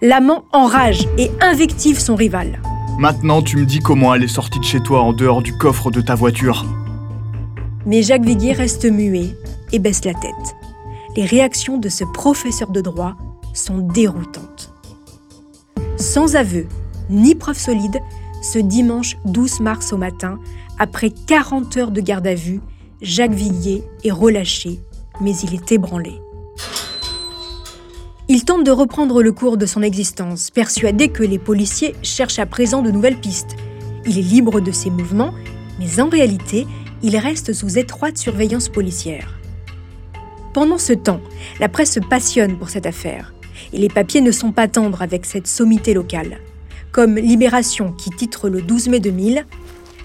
[0.01, 2.61] L'amant enrage et invective son rival.
[2.99, 5.91] Maintenant, tu me dis comment elle est sortie de chez toi en dehors du coffre
[5.91, 6.67] de ta voiture.
[7.87, 9.35] Mais Jacques Viguier reste muet
[9.73, 10.57] et baisse la tête.
[11.17, 13.15] Les réactions de ce professeur de droit
[13.55, 14.73] sont déroutantes.
[15.97, 16.67] Sans aveu
[17.11, 17.99] ni preuve solide,
[18.43, 20.39] ce dimanche 12 mars au matin,
[20.79, 22.61] après 40 heures de garde à vue,
[23.01, 24.81] Jacques Villiers est relâché
[25.21, 26.21] mais il est ébranlé.
[28.29, 32.47] Il tente de reprendre le cours de son existence, persuadé que les policiers cherchent à
[32.47, 33.57] présent de nouvelles pistes.
[34.07, 35.33] Il est libre de ses mouvements,
[35.79, 36.67] mais en réalité,
[37.03, 39.39] il reste sous étroite surveillance policière.
[40.53, 41.21] Pendant ce temps,
[41.59, 43.33] la presse se passionne pour cette affaire,
[43.73, 46.39] et les papiers ne sont pas tendres avec cette sommité locale.
[46.93, 49.47] Comme Libération qui titre le 12 mai 2000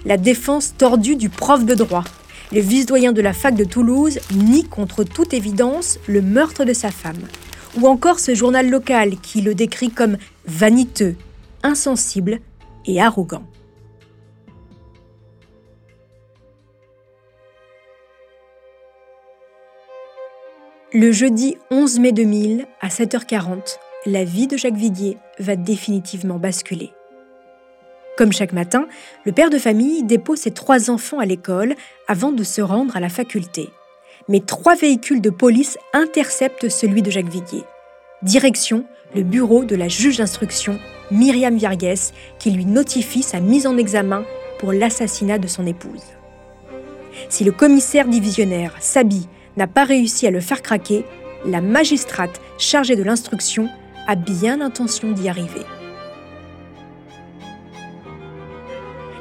[0.04, 2.04] La défense tordue du prof de droit.
[2.52, 6.90] Le vice-doyen de la fac de Toulouse nie contre toute évidence le meurtre de sa
[6.90, 7.26] femme.
[7.80, 11.16] Ou encore ce journal local qui le décrit comme vaniteux,
[11.62, 12.40] insensible
[12.84, 13.44] et arrogant.
[20.92, 26.92] Le jeudi 11 mai 2000, à 7h40, la vie de Jacques Viguier va définitivement basculer.
[28.16, 28.86] Comme chaque matin,
[29.24, 31.74] le père de famille dépose ses trois enfants à l'école
[32.06, 33.70] avant de se rendre à la faculté.
[34.28, 37.64] Mais trois véhicules de police interceptent celui de Jacques Viguier.
[38.22, 40.78] Direction le bureau de la juge d'instruction
[41.10, 41.94] Myriam Viergues
[42.38, 44.24] qui lui notifie sa mise en examen
[44.58, 46.02] pour l'assassinat de son épouse.
[47.28, 51.04] Si le commissaire divisionnaire Sabi n'a pas réussi à le faire craquer,
[51.46, 53.68] la magistrate chargée de l'instruction
[54.06, 55.62] a bien l'intention d'y arriver.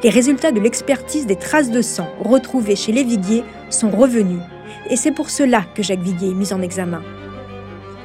[0.04, 4.42] Les résultats de l'expertise des traces de sang retrouvées chez les Viguier sont revenus,
[4.90, 7.02] et c'est pour cela que Jacques Viguier est mis en examen.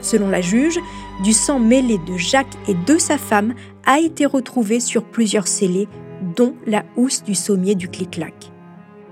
[0.00, 0.78] Selon la juge,
[1.24, 5.88] du sang mêlé de Jacques et de sa femme a été retrouvé sur plusieurs scellés,
[6.36, 8.52] dont la housse du sommier du clic-clac.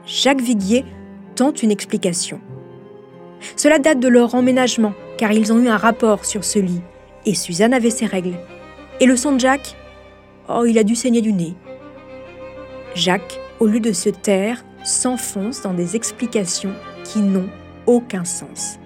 [0.06, 0.84] Jacques Viguier
[1.34, 2.40] tente une explication.
[3.56, 6.82] Cela date de leur emménagement, car ils ont eu un rapport sur ce lit,
[7.24, 8.38] et Suzanne avait ses règles.
[9.00, 9.74] Et le sang de Jacques?
[10.48, 11.54] Oh, il a dû saigner du nez.
[12.96, 16.72] Jacques, au lieu de se taire, s'enfonce dans des explications
[17.04, 17.48] qui n'ont
[17.86, 18.78] aucun sens.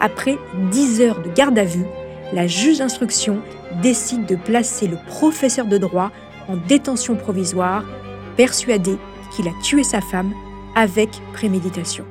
[0.00, 0.36] Après
[0.72, 1.86] dix heures de garde à vue,
[2.32, 3.40] la juge d'instruction
[3.82, 6.10] décide de placer le professeur de droit
[6.48, 7.84] en détention provisoire,
[8.36, 8.98] persuadé
[9.30, 10.32] qu'il a tué sa femme
[10.74, 12.04] avec préméditation.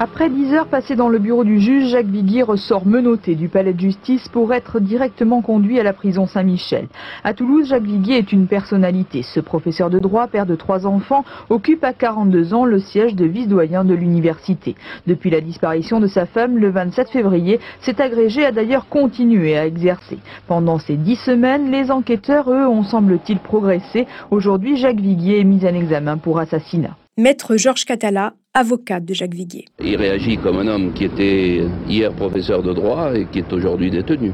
[0.00, 3.72] Après dix heures passées dans le bureau du juge, Jacques Viguier ressort menotté du palais
[3.72, 6.86] de justice pour être directement conduit à la prison Saint-Michel.
[7.24, 9.24] À Toulouse, Jacques Viguier est une personnalité.
[9.24, 13.24] Ce professeur de droit, père de trois enfants, occupe à 42 ans le siège de
[13.24, 14.76] vice-doyen de l'université.
[15.08, 19.66] Depuis la disparition de sa femme le 27 février, cet agrégé a d'ailleurs continué à
[19.66, 20.18] exercer.
[20.46, 24.06] Pendant ces dix semaines, les enquêteurs, eux, ont semble-t-il progressé.
[24.30, 26.96] Aujourd'hui, Jacques Viguier est mis en examen pour assassinat.
[27.18, 29.64] Maître Georges Catala, avocat de Jacques Viguier.
[29.82, 33.90] Il réagit comme un homme qui était hier professeur de droit et qui est aujourd'hui
[33.90, 34.30] détenu.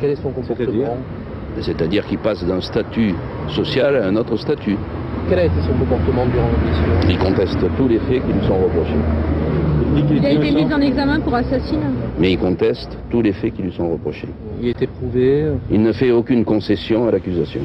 [0.00, 0.96] Quel est son comportement?
[1.60, 3.14] C'est-à-dire qu'il passe d'un statut
[3.54, 4.76] social à un autre statut.
[5.28, 7.08] Quel a été son comportement durant l'audition?
[7.08, 8.98] Il conteste tous les faits qui lui sont reprochés.
[10.10, 11.92] Il a été mis en examen pour assassinat.
[12.18, 14.26] Mais il conteste tous les faits qui lui sont reprochés.
[14.60, 17.60] Il est éprouvé Il ne fait aucune concession à l'accusation.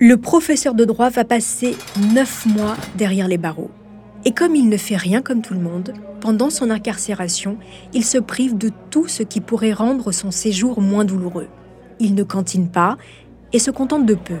[0.00, 1.76] Le professeur de droit va passer
[2.14, 3.72] neuf mois derrière les barreaux.
[4.24, 7.56] Et comme il ne fait rien comme tout le monde, pendant son incarcération,
[7.94, 11.48] il se prive de tout ce qui pourrait rendre son séjour moins douloureux.
[11.98, 12.96] Il ne cantine pas
[13.52, 14.36] et se contente de peu.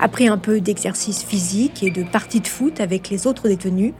[0.00, 3.92] Après un peu d'exercice physique et de parties de foot avec les autres détenus,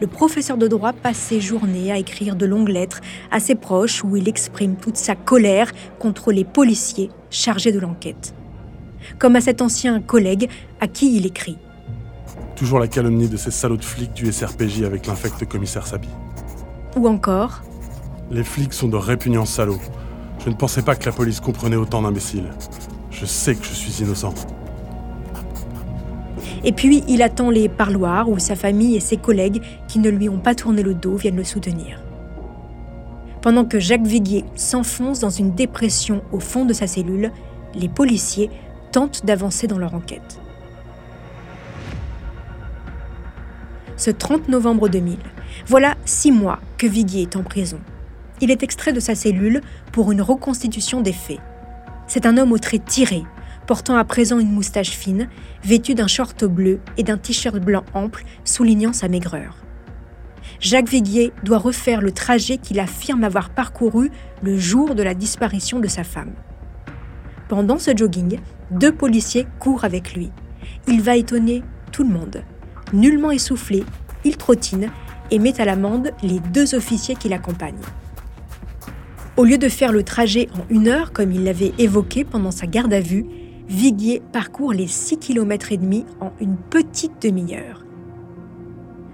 [0.00, 3.00] le professeur de droit passe ses journées à écrire de longues lettres
[3.32, 8.32] à ses proches où il exprime toute sa colère contre les policiers chargés de l'enquête
[9.18, 10.48] comme à cet ancien collègue
[10.80, 11.58] à qui il écrit.
[12.54, 16.08] Toujours la calomnie de ces salauds de flics du SRPJ avec l'infect commissaire Sabi.
[16.96, 17.62] Ou encore
[18.30, 19.80] Les flics sont de répugnants salauds.
[20.44, 22.50] Je ne pensais pas que la police comprenait autant d'imbéciles.
[23.10, 24.34] Je sais que je suis innocent.
[26.64, 30.28] Et puis, il attend les parloirs où sa famille et ses collègues qui ne lui
[30.28, 32.00] ont pas tourné le dos viennent le soutenir.
[33.42, 37.30] Pendant que Jacques Viguier s'enfonce dans une dépression au fond de sa cellule,
[37.74, 38.50] les policiers
[38.96, 40.40] tentent d'avancer dans leur enquête.
[43.98, 45.18] Ce 30 novembre 2000,
[45.66, 47.78] voilà six mois que Viguier est en prison.
[48.40, 49.60] Il est extrait de sa cellule
[49.92, 51.40] pour une reconstitution des faits.
[52.06, 53.24] C'est un homme aux traits tirés,
[53.66, 55.28] portant à présent une moustache fine,
[55.62, 59.58] vêtu d'un short bleu et d'un t-shirt blanc ample soulignant sa maigreur.
[60.58, 65.80] Jacques Viguier doit refaire le trajet qu'il affirme avoir parcouru le jour de la disparition
[65.80, 66.32] de sa femme.
[67.48, 70.30] Pendant ce jogging, deux policiers courent avec lui.
[70.88, 72.42] Il va étonner tout le monde.
[72.92, 73.84] Nullement essoufflé,
[74.24, 74.90] il trottine
[75.30, 77.74] et met à l'amende les deux officiers qui l'accompagnent.
[79.36, 82.66] Au lieu de faire le trajet en une heure comme il l'avait évoqué pendant sa
[82.66, 83.26] garde à vue,
[83.68, 87.84] Viguier parcourt les 6 km et demi en une petite demi-heure.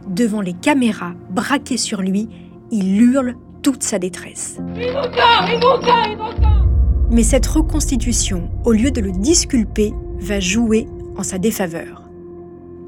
[0.06, 2.28] Devant les caméras braquées sur lui,
[2.70, 4.58] il hurle toute sa détresse.
[7.12, 12.08] Mais cette reconstitution, au lieu de le disculper, va jouer en sa défaveur.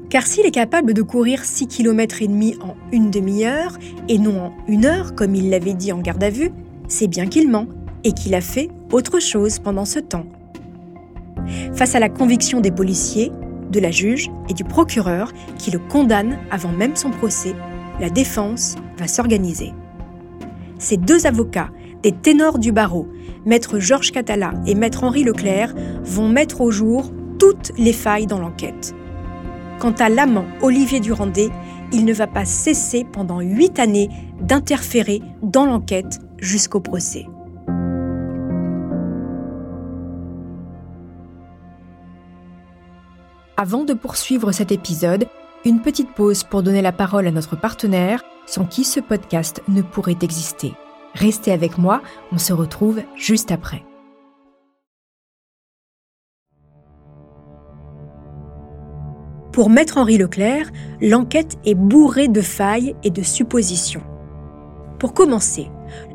[0.09, 3.77] Car s'il est capable de courir 6 km et demi en une demi-heure
[4.09, 6.51] et non en une heure comme il l'avait dit en garde à vue,
[6.87, 7.67] c'est bien qu'il ment
[8.03, 10.25] et qu'il a fait autre chose pendant ce temps.
[11.73, 13.31] Face à la conviction des policiers,
[13.69, 17.53] de la juge et du procureur qui le condamnent avant même son procès,
[17.99, 19.73] la défense va s'organiser.
[20.79, 21.69] Ces deux avocats,
[22.05, 23.07] des ténors du barreau,
[23.47, 28.37] maître Georges Catala et maître Henri Leclerc, vont mettre au jour toutes les failles dans
[28.37, 28.93] l'enquête.
[29.79, 31.49] Quant à l'amant Olivier Durandé,
[31.91, 37.25] il ne va pas cesser pendant huit années d'interférer dans l'enquête jusqu'au procès.
[43.57, 45.25] Avant de poursuivre cet épisode,
[45.65, 49.81] une petite pause pour donner la parole à notre partenaire, sans qui ce podcast ne
[49.81, 50.75] pourrait exister.
[51.15, 52.01] Restez avec moi,
[52.33, 53.83] on se retrouve juste après.
[59.53, 60.69] Pour Maître Henri Leclerc,
[61.01, 64.03] l'enquête est bourrée de failles et de suppositions.
[64.99, 65.69] Pour commencer,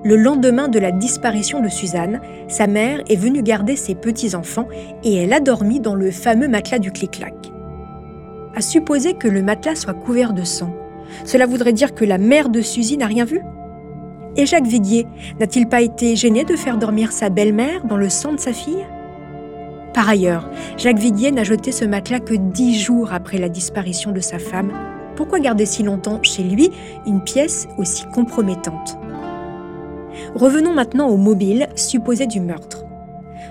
[0.05, 4.69] le lendemain de la disparition de Suzanne, sa mère est venue garder ses petits-enfants
[5.03, 7.35] et elle a dormi dans le fameux matelas du clic-clac.
[8.55, 10.75] À supposer que le matelas soit couvert de sang,
[11.25, 13.41] cela voudrait dire que la mère de Suzy n'a rien vu?
[14.37, 15.07] Et Jacques Viguier
[15.39, 18.87] n'a-t-il pas été gêné de faire dormir sa belle-mère dans le sang de sa fille?
[19.93, 24.21] Par ailleurs, Jacques Viguier n'a jeté ce matelas que dix jours après la disparition de
[24.21, 24.73] sa femme.
[25.17, 26.71] Pourquoi garder si longtemps chez lui
[27.07, 28.99] une pièce aussi compromettante?
[30.35, 32.85] Revenons maintenant au mobile supposé du meurtre.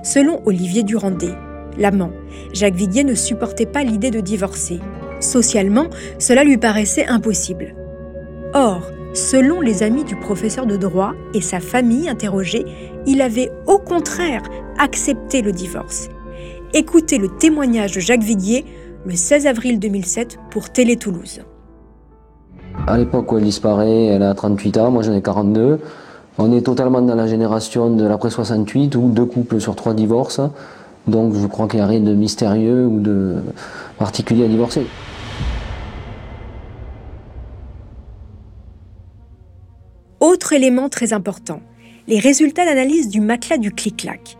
[0.01, 1.33] Selon Olivier Durandé,
[1.77, 2.11] l'amant,
[2.53, 4.79] Jacques Viguier ne supportait pas l'idée de divorcer.
[5.19, 5.87] Socialement,
[6.19, 7.75] cela lui paraissait impossible.
[8.53, 12.65] Or, selon les amis du professeur de droit et sa famille interrogée,
[13.05, 14.43] il avait au contraire
[14.77, 16.09] accepté le divorce.
[16.73, 18.65] Écoutez le témoignage de Jacques Viguier
[19.05, 21.41] le 16 avril 2007 pour Télé Toulouse.
[22.87, 25.79] À l'époque où elle disparaît, elle a 38 ans, moi j'en ai 42.
[26.37, 30.51] On est totalement dans la génération de l'après 68 où deux couples sur trois divorcent.
[31.07, 33.35] Donc je crois qu'il n'y a rien de mystérieux ou de
[33.97, 34.85] particulier à divorcer.
[40.19, 41.61] Autre élément très important,
[42.07, 44.37] les résultats d'analyse du matelas du clic-clac.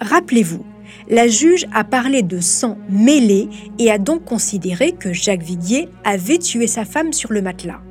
[0.00, 0.64] Rappelez-vous,
[1.10, 6.38] la juge a parlé de sang mêlé et a donc considéré que Jacques Viguier avait
[6.38, 7.82] tué sa femme sur le matelas.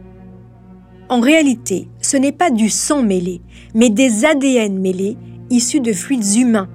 [1.07, 3.41] En réalité, ce n'est pas du sang mêlé,
[3.75, 5.17] mais des ADN mêlés
[5.51, 6.69] issus de fluides humains,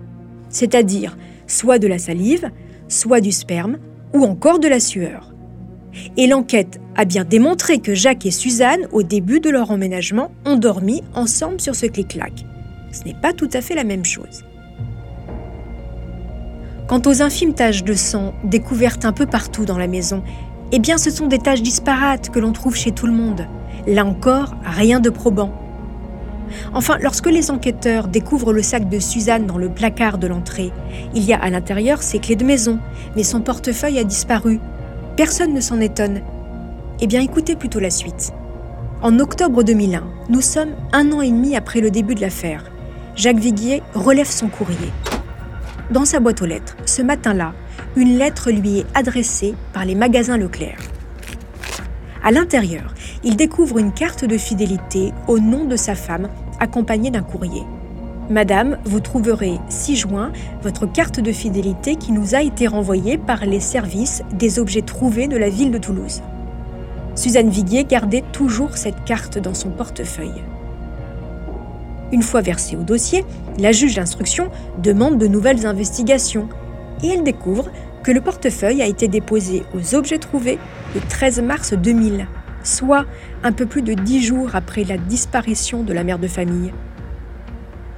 [0.48, 2.50] c'est-à-dire soit de la salive,
[2.86, 3.78] soit du sperme,
[4.14, 5.34] ou encore de la sueur.
[6.16, 10.56] Et l'enquête a bien démontré que Jacques et Suzanne, au début de leur emménagement, ont
[10.56, 12.44] dormi ensemble sur ce clic-clac.
[12.92, 14.44] Ce n'est pas tout à fait la même chose.
[16.86, 20.22] Quant aux infimes taches de sang découvertes un peu partout dans la maison,
[20.72, 23.46] eh bien ce sont des taches disparates que l'on trouve chez tout le monde.
[23.86, 25.54] Là encore, rien de probant.
[26.74, 30.70] Enfin, lorsque les enquêteurs découvrent le sac de Suzanne dans le placard de l'entrée,
[31.14, 32.78] il y a à l'intérieur ses clés de maison,
[33.16, 34.60] mais son portefeuille a disparu.
[35.16, 36.20] Personne ne s'en étonne.
[37.02, 38.34] Eh bien, écoutez plutôt la suite.
[39.00, 42.70] En octobre 2001, nous sommes un an et demi après le début de l'affaire.
[43.16, 44.92] Jacques Viguier relève son courrier.
[45.90, 47.54] Dans sa boîte aux lettres, ce matin-là,
[47.96, 50.76] une lettre lui est adressée par les magasins Leclerc.
[52.22, 52.92] À l'intérieur,
[53.24, 57.62] il découvre une carte de fidélité au nom de sa femme, accompagnée d'un courrier.
[58.28, 60.32] Madame, vous trouverez 6 juin
[60.62, 65.28] votre carte de fidélité qui nous a été renvoyée par les services des objets trouvés
[65.28, 66.20] de la ville de Toulouse.
[67.20, 70.42] Suzanne Viguier gardait toujours cette carte dans son portefeuille.
[72.12, 73.27] Une fois versée au dossier,
[73.58, 74.48] la juge d'instruction
[74.79, 76.48] demande de nouvelles investigations
[77.02, 77.68] et elle découvre
[78.02, 80.58] que le portefeuille a été déposé aux objets trouvés
[80.94, 82.27] le 13 mars 2000,
[82.64, 83.04] soit
[83.44, 86.73] un peu plus de dix jours après la disparition de la mère de famille.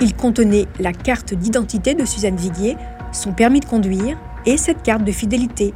[0.00, 2.76] Il contenait la carte d'identité de Suzanne Viguier,
[3.12, 5.74] son permis de conduire et cette carte de fidélité.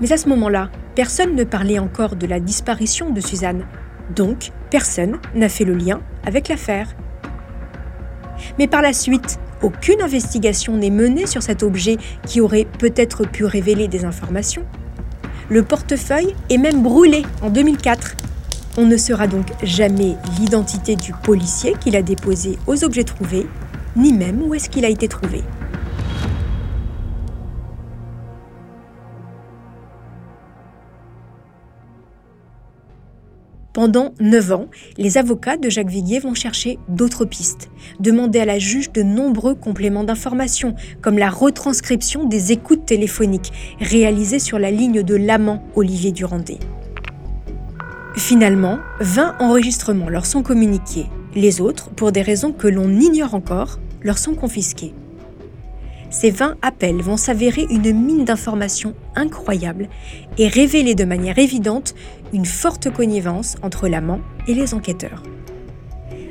[0.00, 3.66] Mais à ce moment-là, personne ne parlait encore de la disparition de Suzanne,
[4.14, 6.88] donc personne n'a fait le lien avec l'affaire.
[8.58, 13.44] Mais par la suite, aucune investigation n'est menée sur cet objet qui aurait peut-être pu
[13.44, 14.64] révéler des informations.
[15.50, 18.16] Le portefeuille est même brûlé en 2004.
[18.78, 23.46] On ne saura donc jamais l'identité du policier qui l'a déposé aux objets trouvés,
[23.96, 25.42] ni même où est-ce qu'il a été trouvé.
[33.76, 37.68] Pendant neuf ans, les avocats de Jacques Viguier vont chercher d'autres pistes,
[38.00, 44.38] demander à la juge de nombreux compléments d'information, comme la retranscription des écoutes téléphoniques réalisées
[44.38, 46.58] sur la ligne de l'amant Olivier Durandet.
[48.14, 51.04] Finalement, 20 enregistrements leur sont communiqués.
[51.34, 54.94] Les autres, pour des raisons que l'on ignore encore, leur sont confisqués.
[56.10, 59.88] Ces 20 appels vont s'avérer une mine d'informations incroyable
[60.38, 61.94] et révéler de manière évidente
[62.32, 65.22] une forte connivence entre l'amant et les enquêteurs.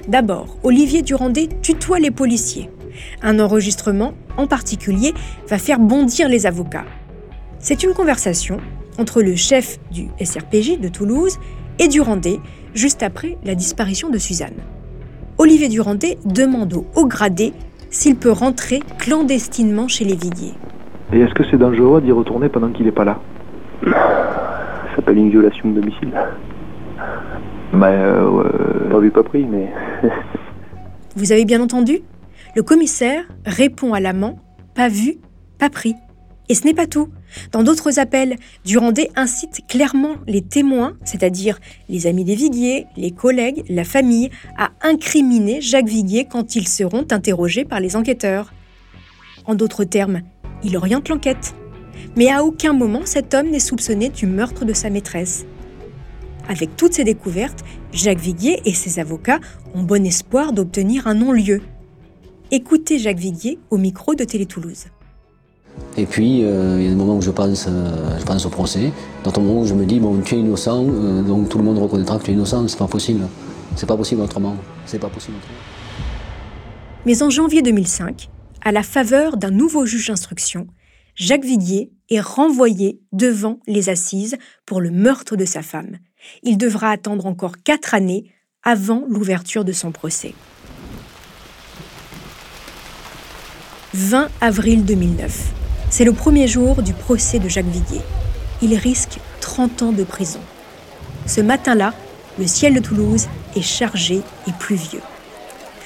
[0.08, 2.70] D'abord, Olivier Durandet tutoie les policiers.
[3.22, 5.14] Un enregistrement, en particulier,
[5.48, 6.86] va faire bondir les avocats.
[7.60, 8.58] C'est une conversation
[8.98, 11.40] entre le chef du SRPJ de Toulouse
[11.80, 12.40] et Durandet,
[12.74, 14.56] juste après la disparition de Suzanne.
[15.38, 17.54] Olivier Durandet demande au haut gradé
[17.90, 20.54] s'il peut rentrer clandestinement chez les Viguiers.
[21.14, 23.20] Et est-ce que c'est dangereux d'y retourner pendant qu'il n'est pas là?
[24.96, 26.12] s'appelle une violation de domicile.
[27.74, 29.72] Bah, euh, pas vu, pas pris, mais.
[31.16, 32.00] Vous avez bien entendu?
[32.56, 34.40] Le commissaire répond à l'amant
[34.76, 35.18] pas vu,
[35.58, 35.96] pas pris.
[36.50, 37.10] Et ce n'est pas tout.
[37.52, 38.36] Dans d'autres appels,
[38.66, 44.72] Durandet incite clairement les témoins, c'est-à-dire les amis des Viguiers, les collègues, la famille, à
[44.82, 48.54] incriminer Jacques Viguier quand ils seront interrogés par les enquêteurs.
[49.46, 50.22] En d'autres termes,
[50.64, 51.56] il oriente l'enquête.
[52.16, 55.46] Mais à aucun moment cet homme n'est soupçonné du meurtre de sa maîtresse.
[56.48, 59.40] Avec toutes ces découvertes, Jacques Viguier et ses avocats
[59.74, 61.62] ont bon espoir d'obtenir un non-lieu.
[62.52, 64.86] Écoutez Jacques Viguier au micro de Télé Toulouse.
[65.98, 68.50] Et puis, euh, il y a des moments où je pense, euh, je pense au
[68.50, 68.92] procès,
[69.24, 71.80] d'autres moments où je me dis, bon, tu es innocent, euh, donc tout le monde
[71.80, 73.28] reconnaîtra que tu es innocent, c'est pas possible.
[73.76, 74.56] C'est pas possible autrement.
[74.86, 75.58] C'est pas possible autrement.
[77.06, 78.30] Mais en janvier 2005,
[78.64, 80.68] à la faveur d'un nouveau juge d'instruction,
[81.16, 84.36] Jacques Viguier est renvoyé devant les assises
[84.66, 85.98] pour le meurtre de sa femme.
[86.44, 88.26] Il devra attendre encore quatre années
[88.64, 90.34] avant l'ouverture de son procès.
[93.94, 95.54] 20 avril 2009.
[95.90, 98.02] C'est le premier jour du procès de Jacques Viguier.
[98.62, 100.42] Il risque 30 ans de prison.
[101.28, 101.94] Ce matin-là,
[102.38, 105.02] le ciel de Toulouse est chargé et pluvieux.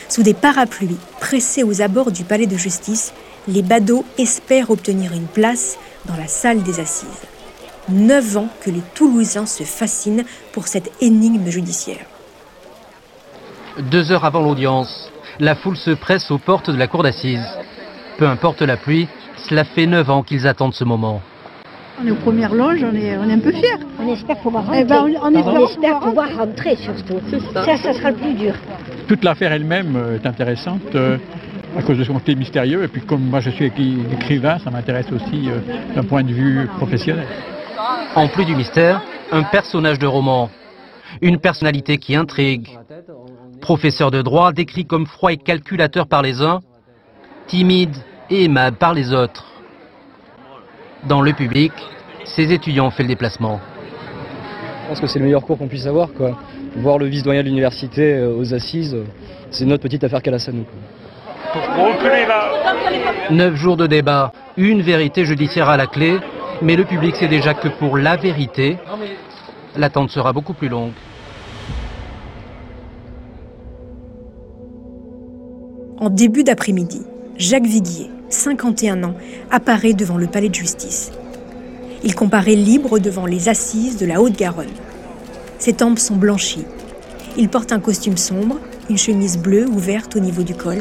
[0.07, 3.13] Sous des parapluies pressés aux abords du palais de justice,
[3.49, 7.21] les badauds espèrent obtenir une place dans la salle des assises.
[7.89, 10.23] Neuf ans que les Toulousains se fascinent
[10.53, 12.05] pour cette énigme judiciaire.
[13.79, 17.47] Deux heures avant l'audience, la foule se presse aux portes de la cour d'assises.
[18.17, 19.07] Peu importe la pluie,
[19.47, 21.21] cela fait neuf ans qu'ils attendent ce moment.
[22.01, 23.79] On est aux premières loges, on est, on est un peu fiers.
[23.99, 24.83] On espère pouvoir Eh rentrer.
[24.85, 27.19] ben, on- on espère on espère pouvoir rentrer surtout.
[27.53, 27.65] ça.
[27.65, 28.53] Ça, ça sera le plus dur.
[29.07, 31.17] Toute l'affaire elle-même est intéressante euh,
[31.77, 32.83] à cause de son côté mystérieux.
[32.83, 35.59] Et puis comme moi je suis écri- écrivain, ça m'intéresse aussi euh,
[35.95, 37.25] d'un point de vue professionnel.
[38.15, 39.01] En plus du mystère,
[39.31, 40.49] un personnage de roman.
[41.21, 42.69] Une personnalité qui intrigue.
[43.61, 46.59] Professeur de droit décrit comme froid et calculateur par les uns,
[47.47, 47.95] timide
[48.29, 49.45] et aimable par les autres.
[51.07, 51.71] Dans le public,
[52.25, 53.59] ses étudiants ont fait le déplacement.
[54.83, 56.13] Je pense que c'est le meilleur cours qu'on puisse avoir.
[56.13, 56.37] Quoi.
[56.77, 58.95] Voir le vice-doyen de l'université euh, aux assises,
[59.49, 60.35] c'est notre petite affaire qu'elle
[63.31, 66.19] Neuf jours de débat, une vérité judiciaire à la clé,
[66.61, 68.77] mais le public sait déjà que pour la vérité,
[69.75, 70.93] l'attente sera beaucoup plus longue.
[75.99, 77.01] En début d'après-midi,
[77.37, 79.15] Jacques Viguier, 51 ans,
[79.51, 81.11] apparaît devant le palais de justice.
[82.03, 84.67] Il comparaît libre devant les assises de la Haute-Garonne.
[85.57, 86.65] Ses tempes sont blanchies.
[87.41, 88.57] Il porte un costume sombre,
[88.89, 90.79] une chemise bleue ouverte au niveau du col.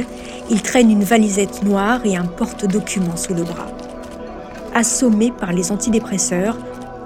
[0.50, 3.68] Il traîne une valisette noire et un porte-documents sous le bras.
[4.74, 6.56] Assommé par les antidépresseurs,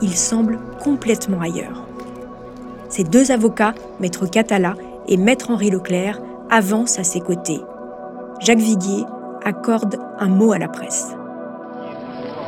[0.00, 1.86] il semble complètement ailleurs.
[2.88, 4.74] Ses deux avocats, Maître Catala
[5.07, 6.18] et Maître Henri Leclerc,
[6.50, 7.61] avancent à ses côtés.
[8.40, 9.05] Jacques Viguier
[9.44, 11.14] accorde un mot à la presse.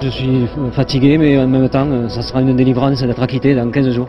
[0.01, 3.91] Je suis fatigué, mais en même temps, ça sera une délivrance d'être acquitté dans 15
[3.91, 4.09] jours.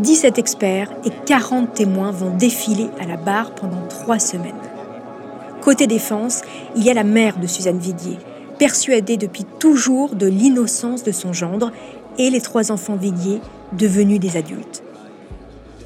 [0.00, 4.54] 17 experts et 40 témoins vont défiler à la barre pendant trois semaines.
[5.60, 6.42] Côté défense,
[6.74, 8.18] il y a la mère de Suzanne Viguier,
[8.58, 11.70] persuadée depuis toujours de l'innocence de son gendre,
[12.18, 13.40] et les trois enfants Viguier,
[13.72, 14.82] devenus des adultes.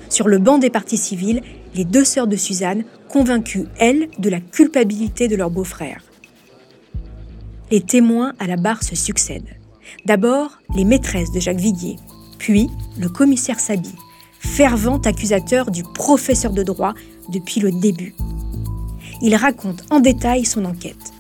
[0.09, 1.43] Sur le banc des parties civiles,
[1.75, 6.03] les deux sœurs de Suzanne, convaincues, elles, de la culpabilité de leur beau-frère.
[7.71, 9.57] Les témoins à la barre se succèdent.
[10.07, 11.97] D'abord, les maîtresses de Jacques Viguier,
[12.39, 13.95] puis le commissaire Sabi,
[14.45, 16.95] fervent accusateur du professeur de droit
[17.29, 18.15] depuis le début.
[19.23, 21.13] Il raconte en détail son enquête.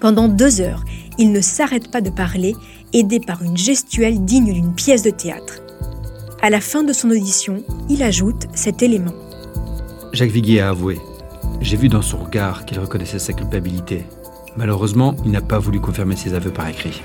[0.00, 0.84] Pendant deux heures,
[1.18, 2.54] il ne s'arrête pas de parler
[2.92, 5.60] aidé par une gestuelle digne d'une pièce de théâtre.
[6.40, 9.14] À la fin de son audition, il ajoute cet élément.
[10.12, 10.98] Jacques Viguier a avoué.
[11.60, 14.04] J'ai vu dans son regard qu'il reconnaissait sa culpabilité.
[14.56, 17.02] Malheureusement, il n'a pas voulu confirmer ses aveux par écrit.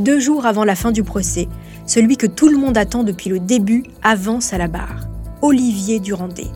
[0.00, 1.46] Deux jours avant la fin du procès,
[1.86, 5.06] celui que tout le monde attend depuis le début avance à la barre.
[5.42, 6.46] Olivier Durandé.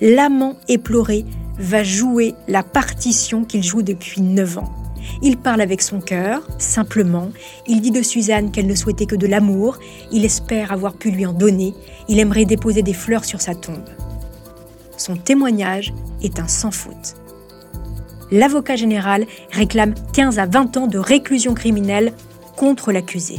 [0.00, 1.26] L'amant éploré
[1.58, 4.72] va jouer la partition qu'il joue depuis 9 ans.
[5.20, 7.30] Il parle avec son cœur, simplement.
[7.66, 9.78] Il dit de Suzanne qu'elle ne souhaitait que de l'amour.
[10.10, 11.74] Il espère avoir pu lui en donner.
[12.08, 13.84] Il aimerait déposer des fleurs sur sa tombe.
[14.96, 15.92] Son témoignage
[16.22, 17.16] est un sans faute.
[18.30, 22.14] L'avocat général réclame 15 à 20 ans de réclusion criminelle
[22.56, 23.36] contre l'accusé.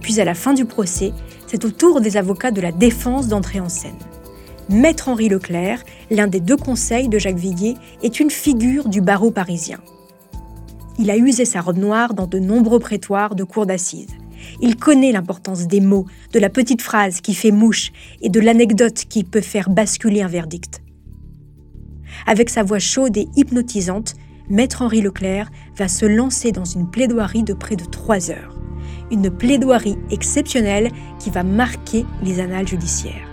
[0.00, 1.12] Puis à la fin du procès,
[1.46, 3.98] c'est au tour des avocats de la défense d'entrer en scène.
[4.68, 9.30] Maître Henri Leclerc, l'un des deux conseils de Jacques Viguier, est une figure du barreau
[9.30, 9.78] parisien.
[10.98, 14.14] Il a usé sa robe noire dans de nombreux prétoires de cour d'assises.
[14.60, 19.04] Il connaît l'importance des mots, de la petite phrase qui fait mouche et de l'anecdote
[19.08, 20.82] qui peut faire basculer un verdict.
[22.26, 24.14] Avec sa voix chaude et hypnotisante,
[24.50, 28.56] Maître Henri Leclerc va se lancer dans une plaidoirie de près de trois heures.
[29.10, 33.28] Une plaidoirie exceptionnelle qui va marquer les annales judiciaires.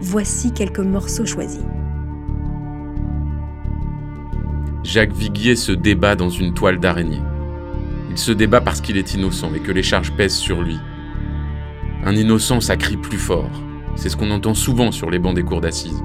[0.00, 1.64] Voici quelques morceaux choisis.
[4.84, 7.22] Jacques Viguier se débat dans une toile d'araignée.
[8.08, 10.78] Il se débat parce qu'il est innocent et que les charges pèsent sur lui.
[12.04, 13.50] Un innocent, ça crie plus fort.
[13.96, 16.02] C'est ce qu'on entend souvent sur les bancs des cours d'assises.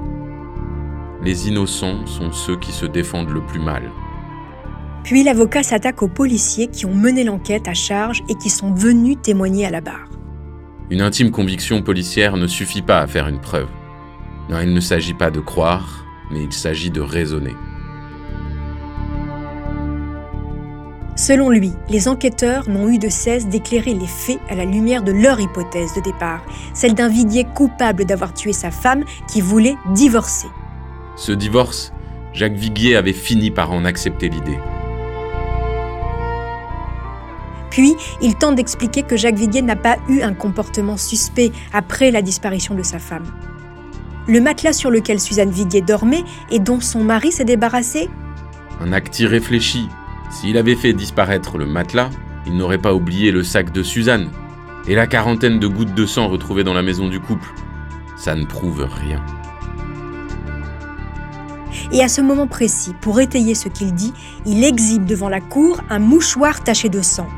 [1.22, 3.90] Les innocents sont ceux qui se défendent le plus mal.
[5.06, 9.16] Puis l'avocat s'attaque aux policiers qui ont mené l'enquête à charge et qui sont venus
[9.22, 10.10] témoigner à la barre.
[10.90, 13.68] Une intime conviction policière ne suffit pas à faire une preuve.
[14.50, 17.54] Non, il ne s'agit pas de croire, mais il s'agit de raisonner.
[21.14, 25.12] Selon lui, les enquêteurs n'ont eu de cesse d'éclairer les faits à la lumière de
[25.12, 26.44] leur hypothèse de départ,
[26.74, 30.48] celle d'un Viguier coupable d'avoir tué sa femme qui voulait divorcer.
[31.14, 31.92] Ce divorce,
[32.32, 34.58] Jacques Viguier avait fini par en accepter l'idée.
[37.76, 42.22] Puis, il tente d'expliquer que Jacques Viguier n'a pas eu un comportement suspect après la
[42.22, 43.26] disparition de sa femme.
[44.26, 48.08] Le matelas sur lequel Suzanne Viguier dormait et dont son mari s'est débarrassé?
[48.80, 49.90] Un acte irréfléchi.
[50.30, 52.08] S'il avait fait disparaître le matelas,
[52.46, 54.30] il n'aurait pas oublié le sac de Suzanne
[54.88, 57.52] et la quarantaine de gouttes de sang retrouvées dans la maison du couple.
[58.16, 59.22] Ça ne prouve rien.
[61.92, 64.14] Et à ce moment précis, pour étayer ce qu'il dit,
[64.46, 67.28] il exhibe devant la cour un mouchoir taché de sang.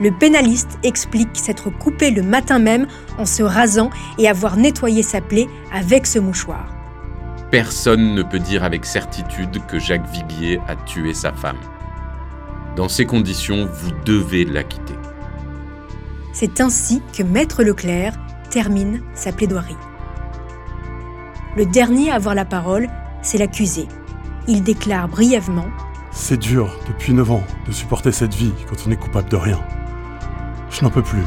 [0.00, 2.86] Le pénaliste explique s'être coupé le matin même
[3.18, 6.66] en se rasant et avoir nettoyé sa plaie avec ce mouchoir.
[7.50, 11.58] Personne ne peut dire avec certitude que Jacques Viguier a tué sa femme.
[12.74, 14.94] Dans ces conditions, vous devez l'acquitter.
[16.32, 18.14] C'est ainsi que Maître Leclerc
[18.50, 19.76] termine sa plaidoirie.
[21.56, 22.88] Le dernier à avoir la parole,
[23.22, 23.86] c'est l'accusé.
[24.48, 25.68] Il déclare brièvement
[26.10, 29.60] C'est dur, depuis 9 ans, de supporter cette vie quand on est coupable de rien.
[30.74, 31.22] Je n'en peux plus.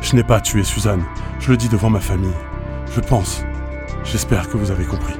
[0.00, 1.04] Je n'ai pas tué Suzanne.
[1.38, 2.32] Je le dis devant ma famille.
[2.94, 3.44] Je pense.
[4.04, 5.12] J'espère que vous avez compris.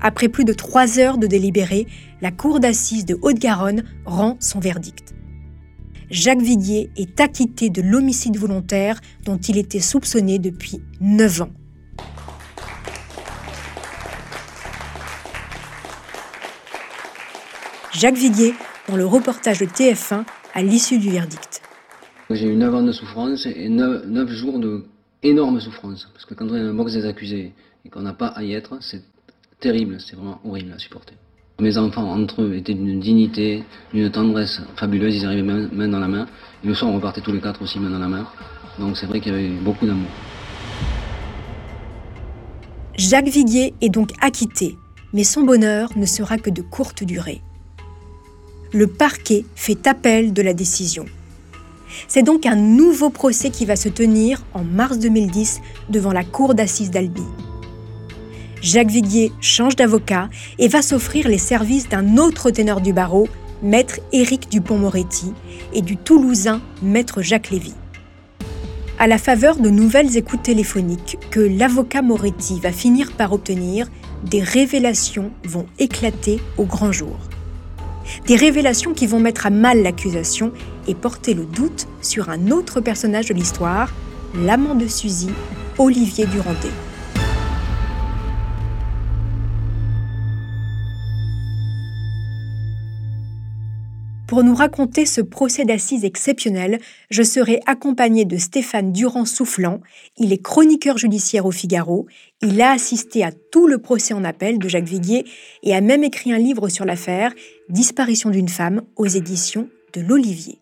[0.00, 1.88] Après plus de trois heures de délibéré,
[2.20, 5.12] la Cour d'assises de Haute-Garonne rend son verdict.
[6.08, 11.50] Jacques Viguier est acquitté de l'homicide volontaire dont il était soupçonné depuis neuf ans.
[17.94, 18.54] Jacques Viguier
[18.88, 21.62] dans le reportage de TF1 à l'issue du verdict.
[22.28, 24.84] J'ai eu 9 ans de souffrance et 9, jours de
[25.22, 26.08] énorme souffrance.
[26.12, 27.52] Parce que quand on est dans le box des accusés
[27.84, 29.00] et qu'on n'a pas à y être, c'est
[29.60, 31.14] terrible, c'est vraiment horrible à supporter.
[31.60, 36.08] Mes enfants, entre eux, étaient d'une dignité, d'une tendresse fabuleuse, ils arrivaient main, dans la
[36.08, 36.26] main.
[36.64, 38.26] Et le soir, on repartait tous les quatre aussi main dans la main.
[38.80, 40.10] Donc c'est vrai qu'il y avait beaucoup d'amour.
[42.96, 44.74] Jacques Viguier est donc acquitté,
[45.12, 47.40] mais son bonheur ne sera que de courte durée
[48.74, 51.04] le parquet fait appel de la décision.
[52.08, 55.60] C'est donc un nouveau procès qui va se tenir en mars 2010
[55.90, 57.22] devant la cour d'assises d'Albi.
[58.60, 63.28] Jacques Viguier change d'avocat et va s'offrir les services d'un autre teneur du barreau,
[63.62, 65.32] maître Éric Dupont-Moretti,
[65.72, 67.74] et du Toulousain, maître Jacques Lévy.
[68.98, 73.88] À la faveur de nouvelles écoutes téléphoniques que l'avocat Moretti va finir par obtenir,
[74.24, 77.18] des révélations vont éclater au grand jour.
[78.26, 80.52] Des révélations qui vont mettre à mal l'accusation
[80.86, 83.92] et porter le doute sur un autre personnage de l'histoire,
[84.34, 85.30] l'amant de Suzy,
[85.78, 86.70] Olivier Durandet.
[94.34, 99.78] Pour nous raconter ce procès d'assises exceptionnel, je serai accompagné de Stéphane Durand-Soufflant.
[100.18, 102.08] Il est chroniqueur judiciaire au Figaro.
[102.42, 105.24] Il a assisté à tout le procès en appel de Jacques Viguier
[105.62, 107.32] et a même écrit un livre sur l'affaire,
[107.68, 110.58] Disparition d'une femme, aux éditions de l'Olivier.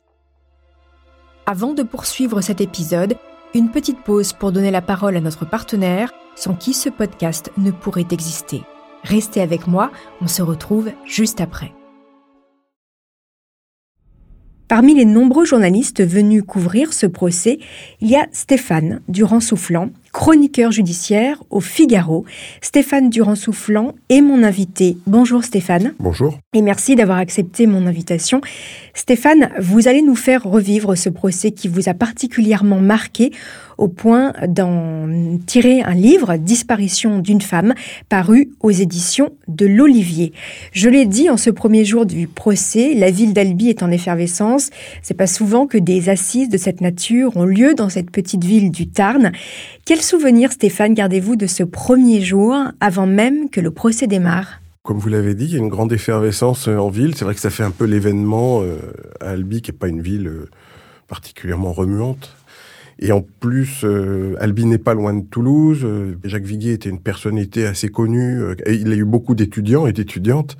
[1.46, 3.16] Avant de poursuivre cet épisode,
[3.54, 7.70] une petite pause pour donner la parole à notre partenaire, sans qui ce podcast ne
[7.70, 8.60] pourrait exister.
[9.02, 11.72] Restez avec moi, on se retrouve juste après.
[14.74, 17.58] Parmi les nombreux journalistes venus couvrir ce procès,
[18.00, 22.24] il y a Stéphane Durand-Soufflant, chroniqueur judiciaire au Figaro.
[22.60, 24.98] Stéphane Durand-Soufflant est mon invité.
[25.06, 25.94] Bonjour Stéphane.
[25.98, 26.38] Bonjour.
[26.52, 28.42] Et merci d'avoir accepté mon invitation.
[28.94, 33.32] Stéphane, vous allez nous faire revivre ce procès qui vous a particulièrement marqué
[33.78, 35.08] au point d'en
[35.46, 37.74] tirer un livre, Disparition d'une femme,
[38.08, 40.32] paru aux éditions de l'Olivier.
[40.72, 44.70] Je l'ai dit en ce premier jour du procès, la ville d'Albi est en effervescence.
[45.02, 48.70] C'est pas souvent que des assises de cette nature ont lieu dans cette petite ville
[48.70, 49.32] du Tarn.
[50.02, 54.60] Quel souvenir, Stéphane, gardez-vous de ce premier jour avant même que le procès démarre?
[54.82, 57.14] Comme vous l'avez dit, il y a une grande effervescence en ville.
[57.14, 58.78] C'est vrai que ça fait un peu l'événement euh,
[59.20, 60.50] à Albi, qui n'est pas une ville euh,
[61.06, 62.34] particulièrement remuante.
[62.98, 65.86] Et en plus, euh, Albi n'est pas loin de Toulouse.
[66.24, 68.42] Jacques Viguier était une personnalité assez connue.
[68.66, 70.56] et il a eu beaucoup d'étudiants et d'étudiantes.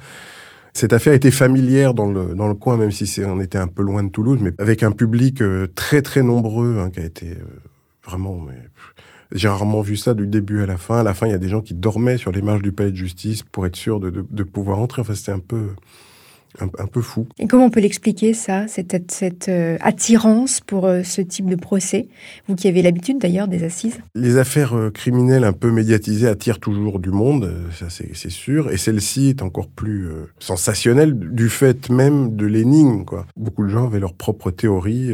[0.72, 3.82] Cette affaire était familière dans le, dans le coin, même si on était un peu
[3.82, 5.42] loin de Toulouse, mais avec un public
[5.74, 7.36] très très nombreux hein, qui a été
[8.04, 8.46] vraiment...
[9.34, 10.98] j'ai rarement vu ça du début à la fin.
[10.98, 12.90] À la fin, il y a des gens qui dormaient sur les marches du palais
[12.90, 15.00] de justice pour être sûr de, de, pouvoir entrer.
[15.00, 15.70] Enfin, c'était un peu,
[16.60, 17.26] un, peu fou.
[17.38, 21.56] Et comment on peut l'expliquer, ça, cette, cette euh, attirance pour euh, ce type de
[21.56, 22.08] procès?
[22.46, 23.98] Vous qui avez l'habitude d'ailleurs des assises?
[24.14, 28.70] Les affaires euh, criminelles un peu médiatisées attirent toujours du monde, ça c'est sûr.
[28.70, 33.04] Et celle-ci est encore plus sensationnelle du fait même de l'énigme.
[33.36, 35.12] Beaucoup de gens avaient leur propre théorie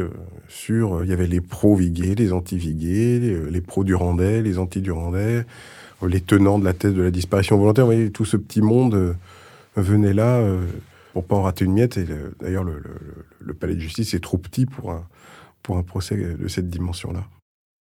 [0.49, 1.05] sur...
[1.05, 5.45] Il y avait les pro-Viguier, les anti-Viguier, les, les pro-Durandais, les anti-Durandais,
[6.07, 7.85] les tenants de la thèse de la disparition volontaire.
[7.85, 9.17] Vous voyez, tout ce petit monde
[9.77, 10.43] venait là
[11.13, 11.97] pour pas en rater une miette.
[11.97, 12.07] Et
[12.41, 15.07] d'ailleurs, le, palais de justice est trop petit pour un,
[15.63, 17.25] pour un procès de cette dimension-là.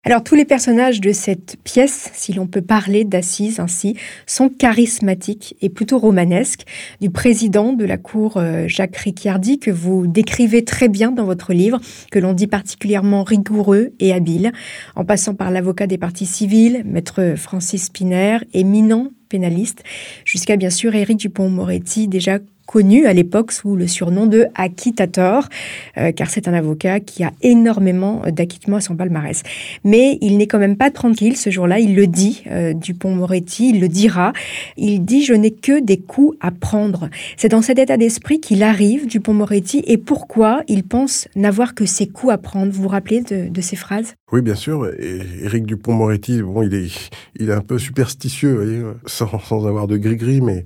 [0.07, 5.57] Alors tous les personnages de cette pièce, si l'on peut parler d'assises ainsi, sont charismatiques
[5.61, 6.63] et plutôt romanesques.
[7.01, 11.53] Du président de la cour euh, Jacques Ricciardi, que vous décrivez très bien dans votre
[11.53, 11.81] livre,
[12.13, 14.53] que l'on dit particulièrement rigoureux et habile,
[14.95, 19.83] en passant par l'avocat des parties civiles, maître Francis Spiner, éminent pénaliste,
[20.25, 22.39] jusqu'à bien sûr Éric Dupont-Moretti, déjà
[22.77, 25.49] connu à l'époque sous le surnom de acquittator,
[25.97, 29.43] euh, car c'est un avocat qui a énormément d'acquittements à son palmarès.
[29.83, 33.81] Mais il n'est quand même pas tranquille ce jour-là, il le dit, euh, Dupont-Moretti, il
[33.81, 34.35] le dira,
[34.77, 37.09] il dit «je n'ai que des coups à prendre».
[37.39, 42.07] C'est dans cet état d'esprit qu'il arrive, Dupont-Moretti, et pourquoi il pense n'avoir que ses
[42.07, 42.71] coups à prendre.
[42.73, 44.17] Vous vous rappelez de, ces phrases?
[44.33, 44.87] Oui, bien sûr.
[45.43, 47.11] Éric Dupont-Moretti, bon, il est,
[47.41, 50.65] il est un peu superstitieux, sans, sans avoir de gris-gris, mais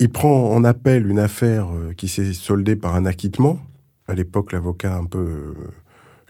[0.00, 3.60] il prend en appel une affaire euh, qui s'est soldée par un acquittement.
[4.08, 5.54] À l'époque, l'avocat un peu euh,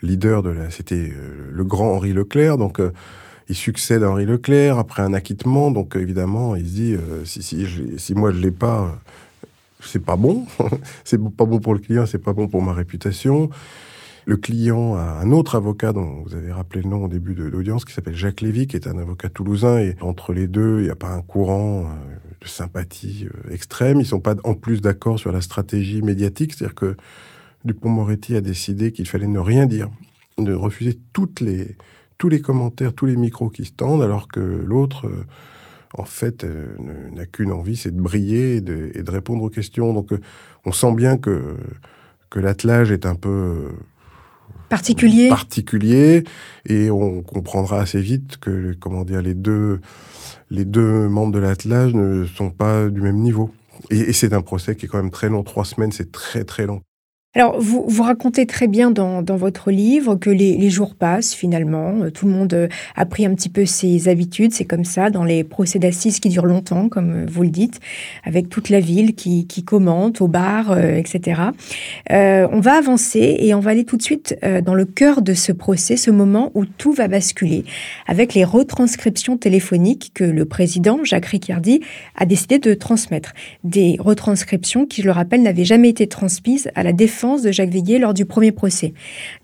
[0.03, 2.59] leader de la, c'était euh, le grand Henri Leclerc.
[2.59, 2.81] Donc,
[3.49, 5.71] il succède à Henri Leclerc après un acquittement.
[5.71, 7.67] Donc, évidemment, il se dit si, si,
[7.97, 9.01] si moi je l'ai pas,
[9.81, 10.47] c'est pas bon.
[11.05, 13.51] c'est pas bon pour le client, c'est pas bon pour ma réputation.
[14.27, 17.45] Le client a un autre avocat dont vous avez rappelé le nom au début de
[17.45, 19.79] l'audience, qui s'appelle Jacques Lévy, qui est un avocat toulousain.
[19.79, 21.87] Et entre les deux, il n'y a pas un courant
[22.41, 24.01] de sympathie euh, extrême.
[24.01, 26.97] Ils sont pas en plus d'accord sur la stratégie médiatique, c'est-à-dire que
[27.65, 29.91] Dupont-Moretti a décidé qu'il fallait ne rien dire,
[30.39, 30.99] de refuser
[31.41, 31.77] les,
[32.19, 35.27] tous les commentaires, tous les micros qui se tendent, alors que l'autre, euh,
[35.95, 36.75] en fait, euh,
[37.15, 39.93] n'a qu'une envie, c'est de briller et de, et de, répondre aux questions.
[39.93, 40.11] Donc,
[40.65, 41.57] on sent bien que,
[42.31, 43.69] que l'attelage est un peu
[44.71, 45.29] particulier.
[45.29, 46.25] particulier,
[46.67, 49.81] et on comprendra assez vite que, comment dire, les deux
[50.51, 53.51] les deux membres de l'attelage ne sont pas du même niveau.
[53.91, 55.43] Et, c'est un procès qui est quand même très long.
[55.43, 56.83] Trois semaines, c'est très très long.
[57.37, 62.03] Alors, vous, vous racontez très bien dans, dans votre livre que les, jours passent finalement.
[62.03, 62.67] Euh, tout le monde euh,
[62.97, 64.53] a pris un petit peu ses habitudes.
[64.53, 67.79] C'est comme ça dans les procès d'assises qui durent longtemps, comme euh, vous le dites,
[68.25, 71.43] avec toute la ville qui, qui commente au bar, etc.
[72.09, 75.53] On va avancer et on va aller tout de suite dans le cœur de ce
[75.53, 77.65] procès, ce moment où tout va basculer,
[78.07, 81.81] avec les retranscriptions téléphoniques que le président Jacques Riccardi
[82.17, 83.35] a décidé de transmettre.
[83.63, 87.71] Des retranscriptions qui, je le rappelle, n'avaient jamais été transmises à la défense de Jacques
[87.71, 88.95] Viguier lors du premier procès.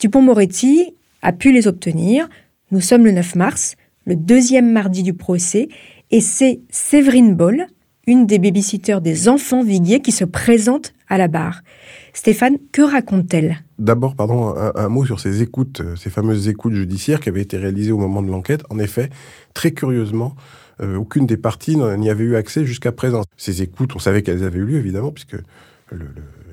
[0.00, 2.28] Dupont-Moretti a pu les obtenir.
[2.70, 5.68] Nous sommes le 9 mars, le deuxième mardi du procès,
[6.10, 7.66] et c'est Séverine Boll,
[8.06, 11.62] une des babysitters des enfants Viguier qui se présente à la barre.
[12.14, 13.58] Stéphane, que raconte-t-elle?
[13.78, 17.58] D'abord, pardon, un, mot sur ces écoutes, euh, ces fameuses écoutes judiciaires qui avaient été
[17.58, 18.62] réalisées au moment de l'enquête.
[18.70, 19.10] En effet,
[19.52, 20.34] très curieusement,
[20.80, 23.22] euh, aucune des parties n'y avait eu accès jusqu'à présent.
[23.36, 25.36] Ces écoutes, on savait qu'elles avaient eu lieu, évidemment, puisque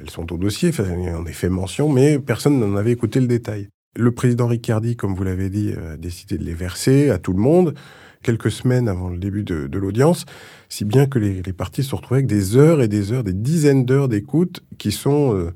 [0.04, 3.28] elles sont au dossier, on en est fait mention, mais personne n'en avait écouté le
[3.28, 3.70] détail.
[3.96, 7.40] Le président Riccardi, comme vous l'avez dit, a décidé de les verser à tout le
[7.40, 7.74] monde
[8.22, 10.26] quelques semaines avant le début de, l'audience,
[10.70, 13.86] si bien que les, parties se retrouvées avec des heures et des heures, des dizaines
[13.86, 15.52] d'heures d'écoute qui sont, euh,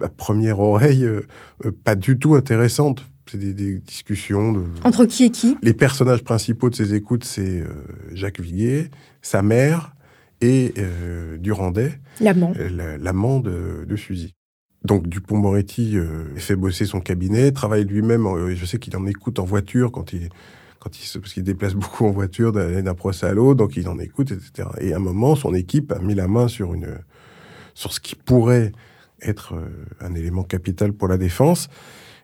[0.00, 1.26] à première oreille, euh,
[1.64, 3.04] euh, pas du tout intéressantes.
[3.30, 4.64] C'est des, discussions de...
[4.82, 5.56] Entre qui et qui?
[5.62, 7.62] Les personnages principaux de ces écoutes, c'est
[8.12, 8.90] Jacques Viguier,
[9.22, 9.94] sa mère
[10.40, 10.74] et
[11.38, 12.52] Durandet, l'amant,
[12.98, 14.34] l'amant de, de Suzy.
[14.84, 15.96] Donc Dupont-Moretti
[16.36, 20.30] fait bosser son cabinet, travaille lui-même, je sais qu'il en écoute en voiture quand il
[20.80, 23.88] quand il se, parce qu'il déplace beaucoup en voiture d'un procès à l'autre, donc il
[23.88, 24.68] en écoute, etc.
[24.80, 26.98] Et à un moment, son équipe a mis la main sur une,
[27.74, 28.72] sur ce qui pourrait
[29.22, 29.68] être euh,
[30.00, 31.68] un élément capital pour la défense.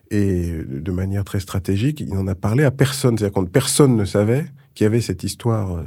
[0.09, 3.17] Et de manière très stratégique, il n'en a parlé à personne.
[3.17, 4.45] C'est-à-dire que personne ne savait
[4.77, 5.83] qu'il y avait cette histoire euh,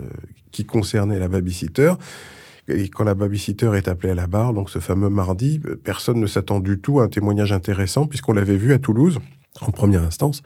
[0.50, 1.92] qui concernait la babysitter.
[2.66, 6.26] Et quand la babysitter est appelée à la barre, donc ce fameux mardi, personne ne
[6.26, 9.20] s'attend du tout à un témoignage intéressant, puisqu'on l'avait vu à Toulouse
[9.60, 10.42] en première instance.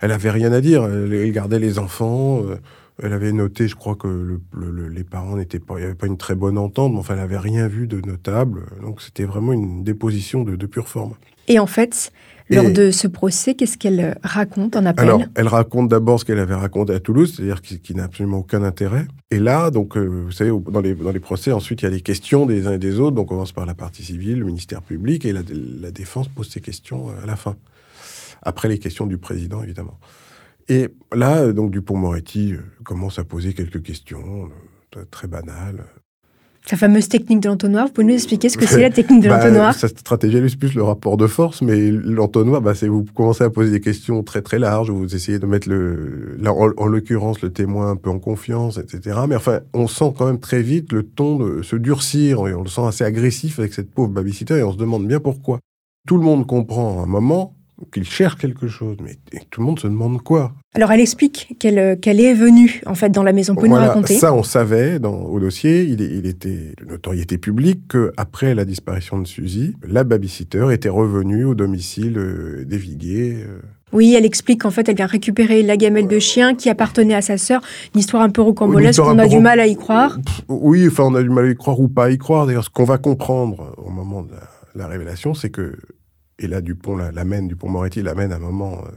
[0.00, 0.84] Elle avait rien à dire.
[0.84, 2.42] Elle gardait les enfants.
[2.42, 2.56] Euh,
[3.02, 6.18] elle avait noté, je crois que les parents n'étaient pas, il n'y avait pas une
[6.18, 8.66] très bonne entente, mais enfin, elle n'avait rien vu de notable.
[8.82, 11.14] Donc, c'était vraiment une déposition de, pure forme.
[11.48, 12.12] Et en fait,
[12.54, 15.04] lors de ce procès, qu'est-ce qu'elle raconte en appel?
[15.04, 18.62] Alors, elle raconte d'abord ce qu'elle avait raconté à Toulouse, c'est-à-dire qui, n'a absolument aucun
[18.62, 19.06] intérêt.
[19.30, 21.90] Et là, donc, euh, vous savez, dans les, dans les procès, ensuite, il y a
[21.90, 23.16] les questions des uns et des autres.
[23.16, 25.40] Donc, on commence par la partie civile, le ministère public, et la,
[25.80, 27.56] la défense pose ses questions à la fin
[28.42, 29.98] après les questions du président, évidemment.
[30.68, 34.50] Et là, euh, donc, Dupont-Moretti euh, commence à poser quelques questions
[34.96, 35.84] euh, très banales.
[36.66, 39.28] Sa fameuse technique de l'entonnoir, vous pouvez nous expliquer ce que c'est la technique de
[39.28, 39.74] bah, l'entonnoir?
[39.74, 43.42] Sa stratégie, elle est plus le rapport de force, mais l'entonnoir, bah, c'est vous commencez
[43.42, 47.50] à poser des questions très très larges, vous essayez de mettre le, en, l'occurrence le
[47.50, 49.20] témoin un peu en confiance, etc.
[49.28, 52.68] Mais enfin, on sent quand même très vite le ton se durcir, et on le
[52.68, 55.58] sent assez agressif avec cette pauvre babysitter, et on se demande bien pourquoi.
[56.06, 57.54] Tout le monde comprend à un moment
[57.92, 59.16] qu'il cherche quelque chose, mais
[59.50, 60.52] tout le monde se demande quoi.
[60.74, 63.54] Alors elle explique qu'elle euh, qu'elle est venue en fait dans la maison.
[63.54, 67.38] Pouvez voilà, nous raconter Ça, on savait dans, au dossier, il, il était de notoriété
[67.38, 73.44] publique qu'après la disparition de Suzy, la babysitter était revenue au domicile euh, des Viguiers.
[73.46, 73.60] Euh.
[73.92, 77.20] Oui, elle explique qu'en fait, elle vient récupérer la gamelle de chien qui appartenait à
[77.20, 77.60] sa sœur.
[77.94, 80.18] Une histoire un peu rocambolesque, on a du mal à y croire.
[80.48, 82.46] Oui, enfin, on a du mal à y croire ou pas à y croire.
[82.46, 84.32] D'ailleurs, ce qu'on va comprendre au moment de
[84.74, 85.74] la révélation, c'est que
[86.38, 88.90] et là, Dupont l'amène, Dupont-Moretti l'amène à un moment, euh,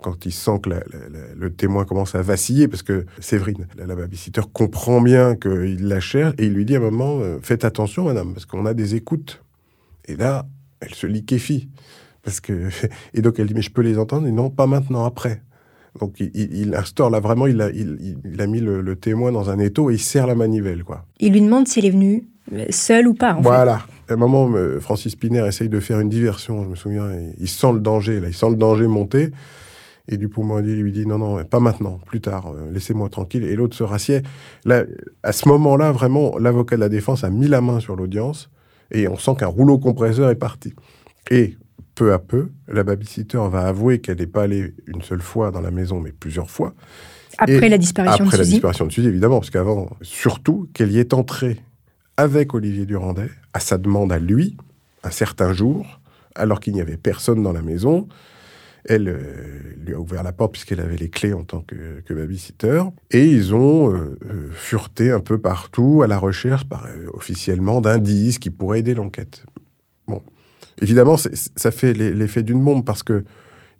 [0.00, 0.70] quand il sent que
[1.36, 6.34] le témoin commence à vaciller, parce que Séverine, la, babysitter, comprend bien qu'il la cherche,
[6.38, 8.94] et il lui dit à un moment, euh, faites attention, madame, parce qu'on a des
[8.94, 9.42] écoutes.
[10.06, 10.46] Et là,
[10.80, 11.68] elle se liquéfie.
[12.22, 12.68] Parce que,
[13.14, 15.42] et donc elle dit, mais je peux les entendre, et non, pas maintenant, après.
[16.00, 18.16] Donc il, instaure là vraiment, il a, il,
[18.48, 20.84] mis le, témoin dans un étau et il serre la manivelle.
[20.84, 21.04] quoi.
[21.20, 23.34] Il lui demande si elle est venue euh, seule ou pas.
[23.34, 27.08] En voilà à un moment, Francis Piner essaye de faire une diversion, je me souviens,
[27.38, 29.30] il sent le danger, là, il sent le danger monter.
[30.08, 33.44] Et Dupont-Moretti lui dit non, non, pas maintenant, plus tard, euh, laissez-moi tranquille.
[33.44, 34.22] Et l'autre se rassied.
[34.64, 34.84] Là,
[35.22, 38.50] à ce moment-là, vraiment, l'avocat de la défense a mis la main sur l'audience
[38.90, 40.74] et on sent qu'un rouleau compresseur est parti.
[41.30, 41.56] Et
[41.94, 45.60] peu à peu, la babysitter va avouer qu'elle n'est pas allée une seule fois dans
[45.60, 46.74] la maison, mais plusieurs fois.
[47.38, 48.34] Après la disparition de Suzy.
[48.34, 51.60] Après la disparition de Suzy, évidemment, parce qu'avant, surtout, qu'elle y est entrée
[52.16, 54.56] avec Olivier Durandet, à sa demande à lui,
[55.02, 56.00] un certain jour,
[56.34, 58.08] alors qu'il n'y avait personne dans la maison.
[58.84, 62.14] Elle euh, lui a ouvert la porte puisqu'elle avait les clés en tant que, que
[62.14, 62.82] babysitter.
[63.10, 68.38] Et ils ont euh, euh, fureté un peu partout à la recherche, par, officiellement, d'indices
[68.38, 69.44] qui pourraient aider l'enquête.
[70.08, 70.22] Bon.
[70.80, 73.24] Évidemment, ça fait l'effet d'une bombe parce que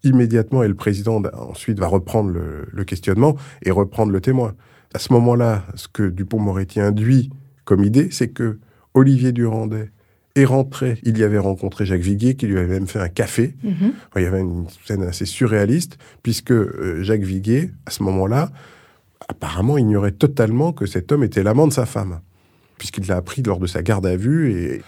[0.04, 4.54] immédiatement, et le président ensuite va reprendre le questionnement et reprendre le témoin.
[4.94, 7.30] À ce moment-là, ce que Dupont-Moretti induit
[7.64, 8.58] comme idée, c'est que
[8.94, 9.90] Olivier Durandet
[10.34, 10.98] est rentré.
[11.02, 13.54] Il y avait rencontré Jacques Viguier, qui lui avait même fait un café.
[13.62, 13.92] Mhm.
[14.16, 18.50] il y avait une scène assez surréaliste, puisque euh, Jacques Viguier, à ce moment-là,
[19.28, 22.20] apparemment ignorait totalement que cet homme était l'amant de sa femme,
[22.78, 24.52] puisqu'il l'a appris lors de sa garde à vue.
[24.52, 24.82] Et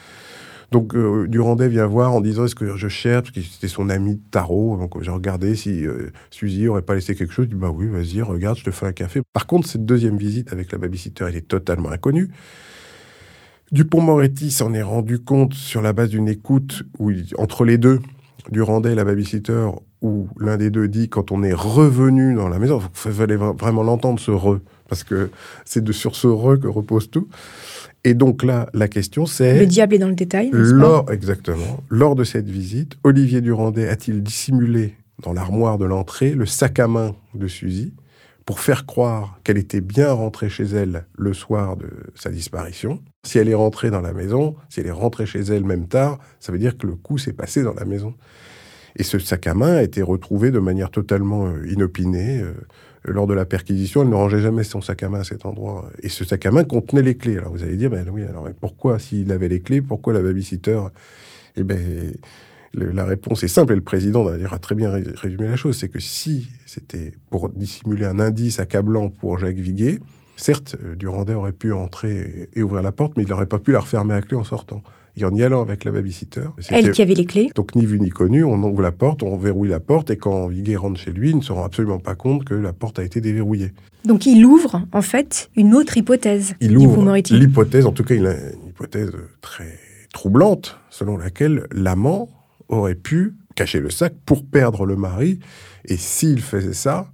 [0.70, 3.88] donc euh, Durandet vient voir en disant est-ce que je cherche, parce que c'était son
[3.88, 4.76] ami de tarot.
[4.76, 7.46] Donc j'ai regardé si euh, Suzy aurait pas laissé quelque chose.
[7.46, 9.20] Il dit bah oui, vas-y, regarde, je te fais un café.
[9.32, 12.30] Par contre, cette deuxième visite avec la babysitter, elle est totalement inconnue.
[13.72, 18.00] Dupont-Moretti s'en est rendu compte sur la base d'une écoute où entre les deux,
[18.50, 19.68] Durandet et la babysitter,
[20.02, 23.82] où l'un des deux dit quand on est revenu dans la maison, il fallait vraiment
[23.82, 25.30] l'entendre ce re, parce que
[25.64, 27.28] c'est de sur ce re que repose tout.
[28.04, 29.58] Et donc là, la question c'est...
[29.58, 31.82] Le diable est dans le détail, lors, Exactement.
[31.88, 36.86] Lors de cette visite, Olivier Durandet a-t-il dissimulé dans l'armoire de l'entrée le sac à
[36.86, 37.94] main de Suzy
[38.44, 43.00] pour faire croire qu'elle était bien rentrée chez elle le soir de sa disparition?
[43.22, 46.18] Si elle est rentrée dans la maison, si elle est rentrée chez elle même tard,
[46.40, 48.14] ça veut dire que le coup s'est passé dans la maison.
[48.96, 52.42] Et ce sac à main a été retrouvé de manière totalement euh, inopinée.
[53.06, 55.90] Lors de la perquisition, elle ne rangeait jamais son sac à main à cet endroit.
[56.02, 57.36] Et ce sac à main contenait les clés.
[57.36, 60.80] Alors vous allez dire, ben oui, alors pourquoi, s'il avait les clés, pourquoi la babysitter?
[61.56, 62.14] Eh ben,
[62.72, 66.00] la réponse est simple, et le président a très bien résumé la chose, c'est que
[66.00, 70.00] si c'était pour dissimuler un indice accablant pour Jacques Viguier,
[70.36, 73.72] certes, euh, Durandet aurait pu entrer et ouvrir la porte, mais il n'aurait pas pu
[73.72, 74.82] la refermer à clé en sortant.
[75.16, 76.42] Et en y allant avec la babysitter.
[76.70, 77.50] Elle qui avait les clés.
[77.54, 80.48] Donc ni vu ni connu, on ouvre la porte, on verrouille la porte, et quand
[80.48, 83.04] Viguier rentre chez lui, il ne se rend absolument pas compte que la porte a
[83.04, 83.72] été déverrouillée.
[84.04, 86.54] Donc il ouvre, en fait, une autre hypothèse.
[86.60, 89.78] Il ouvre l'hypothèse, en tout cas, il a une hypothèse très
[90.12, 92.28] troublante, selon laquelle l'amant
[92.68, 95.38] aurait pu cacher le sac pour perdre le mari.
[95.84, 97.08] Et s'il faisait ça,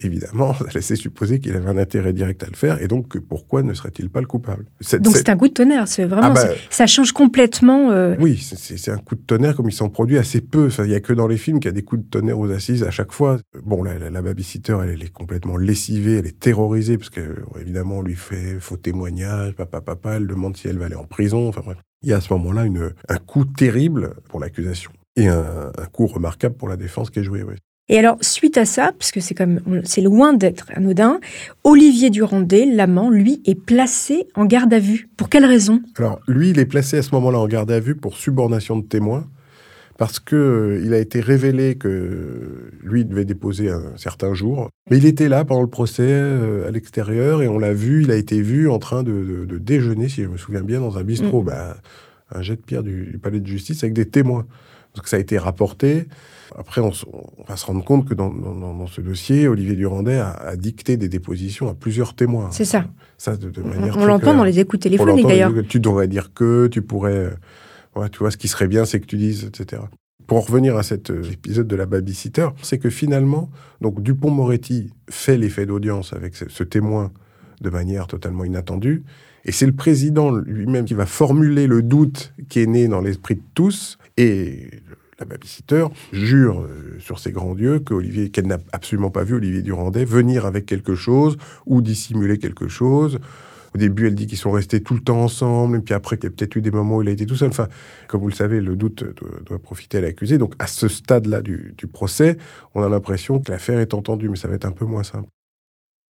[0.00, 3.62] évidemment, ça laissait supposer qu'il avait un intérêt direct à le faire, et donc pourquoi
[3.62, 4.66] ne serait-il pas le coupable?
[5.00, 7.90] Donc c'est un coup de tonnerre, c'est vraiment, ah bah, ça change complètement.
[7.90, 10.68] Euh, oui, c'est un coup de tonnerre comme il s'en produit assez peu.
[10.78, 12.50] Il n'y a que dans les films qu'il y a des coups de tonnerre aux
[12.50, 13.38] assises à chaque fois.
[13.64, 17.98] Bon, la, la, babysitter, elle, elle, est complètement lessivée, elle est terrorisée, parce que évidemment,
[17.98, 21.48] on lui fait faux témoignage, papa, papa, elle demande si elle va aller en prison,
[21.48, 21.78] enfin bref.
[22.02, 22.66] Il y a à ce moment-là
[23.08, 27.42] un coup terrible pour l'accusation et un, coup remarquable pour la défense qui est joué.
[27.42, 27.54] Oui.
[27.88, 31.20] Et alors, suite à ça, parce que c'est comme c'est loin d'être anodin,
[31.64, 35.10] Olivier Durandet, l'amant, lui, est placé en garde à vue.
[35.18, 35.82] Pour quelle raison?
[35.98, 38.84] Alors, lui, il est placé à ce moment-là en garde à vue pour subornation de
[38.84, 39.28] témoins,
[39.98, 44.70] parce que euh, il a été révélé que lui devait déposer un certain jour.
[44.90, 48.10] Mais il était là pendant le procès euh, à l'extérieur et on l'a vu, il
[48.10, 51.42] a été vu en train de, déjeuner, si je me souviens bien, dans un bistrot,
[51.42, 51.46] mm.
[51.46, 51.76] bah,
[52.30, 54.46] un jet de pierre du palais de justice avec des témoins.
[54.94, 56.06] Donc ça a été rapporté.
[56.56, 56.92] Après, on,
[57.46, 61.74] va se rendre compte que dans, ce dossier, Olivier Durandet a, dicté des dépositions à
[61.74, 62.50] plusieurs témoins.
[62.50, 62.86] C'est ça.
[63.18, 65.52] Ça, de, manière on, l'entend dans les écoutes téléphoniques d'ailleurs.
[65.68, 67.30] Tu devrais dire que, tu pourrais,
[67.96, 69.82] ouais, tu vois, ce qui serait bien, c'est que tu dises, etc.
[70.26, 74.90] Pour en revenir à cet euh, épisode de la babysitter, c'est que finalement, donc Dupont-Moretti
[75.10, 77.12] fait l'effet d'audience avec ce, témoin
[77.60, 79.04] de manière totalement inattendue,
[79.44, 83.34] et c'est le président lui-même qui va formuler le doute qui est né dans l'esprit
[83.34, 84.70] de tous, et
[85.24, 90.04] la babysitter jure euh, sur ses grands dieux qu'elle n'a absolument pas vu Olivier Durandet
[90.04, 93.18] venir avec quelque chose ou dissimuler quelque chose.
[93.74, 96.30] Au début, elle dit qu'ils sont restés tout le temps ensemble, et puis après, qu'il
[96.30, 97.48] y a peut-être eu des moments où il a été tout seul.
[97.48, 97.66] Enfin,
[98.06, 99.04] comme vous le savez, le doute
[99.46, 100.38] doit, profiter à l'accusé.
[100.38, 102.36] Donc, à ce stade-là du, du procès,
[102.76, 105.33] on a l'impression que l'affaire est entendue, mais ça va être un peu moins simple.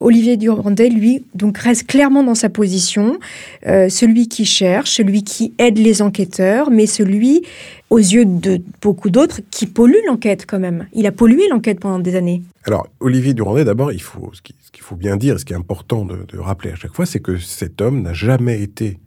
[0.04, 3.20] Olivier Durandet, lui, donc reste clairement dans sa position,
[3.68, 7.44] euh, celui qui cherche, celui qui aide les enquêteurs, mais celui,
[7.90, 10.88] aux yeux de beaucoup d'autres, qui pollue l'enquête quand même.
[10.94, 12.44] Il a pollué l'enquête pendant des années.
[12.66, 16.06] Alors, Olivier Durandet, d'abord, il faut, ce qu'il faut bien dire, ce qui est important
[16.06, 19.00] de rappeler à chaque fois, c'est que cet homme n'a jamais été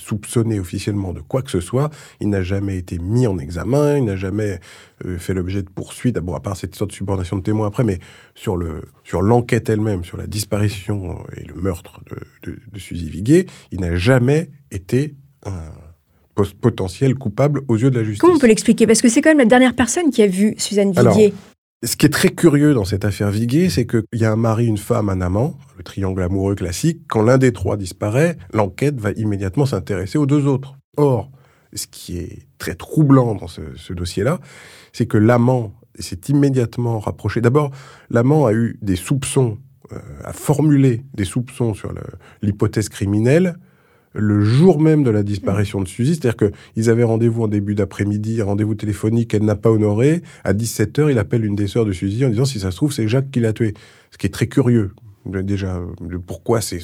[0.00, 1.90] soupçonné officiellement de quoi que ce soit.
[2.20, 4.60] Il n'a jamais été mis en examen, il n'a jamais
[5.04, 7.84] euh, fait l'objet de poursuites, bon, à part cette sorte de subordination de témoins après,
[7.84, 7.98] mais
[8.34, 12.00] sur le sur l'enquête elle-même, sur la disparition et le meurtre
[12.44, 15.72] de, de, Suzy Viguier, il n'a jamais été un
[16.60, 18.20] potentiel coupable aux yeux de la justice.
[18.20, 18.86] Comment on peut l'expliquer?
[18.86, 21.34] Parce que c'est quand même la dernière personne qui a vu Suzanne Viguier.
[21.82, 24.66] Ce qui est très curieux dans cette affaire Viguier, c'est qu'il y a un mari,
[24.66, 27.00] une femme, un amant, le triangle amoureux classique.
[27.08, 30.76] Quand l'un des trois disparaît, l'enquête va immédiatement s'intéresser aux deux autres.
[30.98, 31.30] Or,
[31.72, 34.40] ce qui est très troublant dans ce, dossier-là,
[34.92, 37.40] c'est que l'amant s'est immédiatement rapproché.
[37.40, 37.70] D'abord,
[38.10, 39.56] l'amant a eu des soupçons,
[39.92, 41.94] euh, a formulé des soupçons sur
[42.42, 43.56] l'hypothèse criminelle
[44.12, 46.16] le jour même de la disparition de Suzy.
[46.16, 50.22] C'est-à-dire qu'ils avaient rendez-vous en début d'après-midi, rendez-vous téléphonique qu'elle n'a pas honoré.
[50.44, 52.92] À 17h, il appelle une des sœurs de Suzy en disant si ça se trouve,
[52.92, 53.74] c'est Jacques qui l'a tué.
[54.10, 54.92] Ce qui est très curieux.
[55.26, 55.80] Déjà,
[56.26, 56.80] pourquoi c'est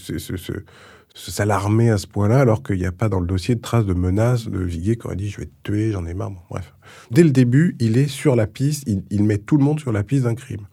[1.14, 3.94] s'alarmer à ce point-là alors qu'il n'y a pas dans le dossier de traces de
[3.94, 6.32] menaces de Viguier qui aurait dit je vais te tuer, j'en ai marre.
[6.50, 6.74] bref.
[7.10, 9.92] Dès le début, il est sur la piste, il, il met tout le monde sur
[9.92, 10.66] la piste d'un crime.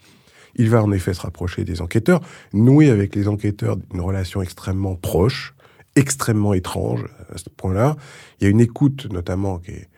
[0.55, 4.95] Il va en effet se rapprocher des enquêteurs, nouer avec les enquêteurs une relation extrêmement
[4.95, 5.55] proche,
[5.95, 7.95] extrêmement étrange à ce point-là.
[8.39, 9.89] Il y a une écoute notamment qui est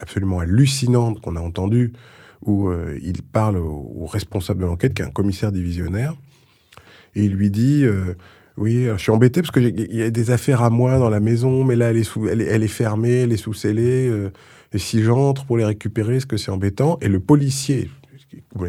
[0.00, 1.92] absolument hallucinante qu'on a entendue,
[2.42, 6.14] où euh, il parle au, responsable de l'enquête, qui est un commissaire divisionnaire,
[7.14, 8.14] et il lui dit euh,
[8.56, 11.64] Oui, je suis embêté parce qu'il y a des affaires à moi dans la maison,
[11.64, 14.08] mais là, elle est, sous, elle, est fermée, elle est sous scellée.
[14.08, 14.30] Euh,
[14.72, 16.98] et si j'entre pour les récupérer, est-ce que c'est embêtant?
[17.00, 17.88] Et le policier,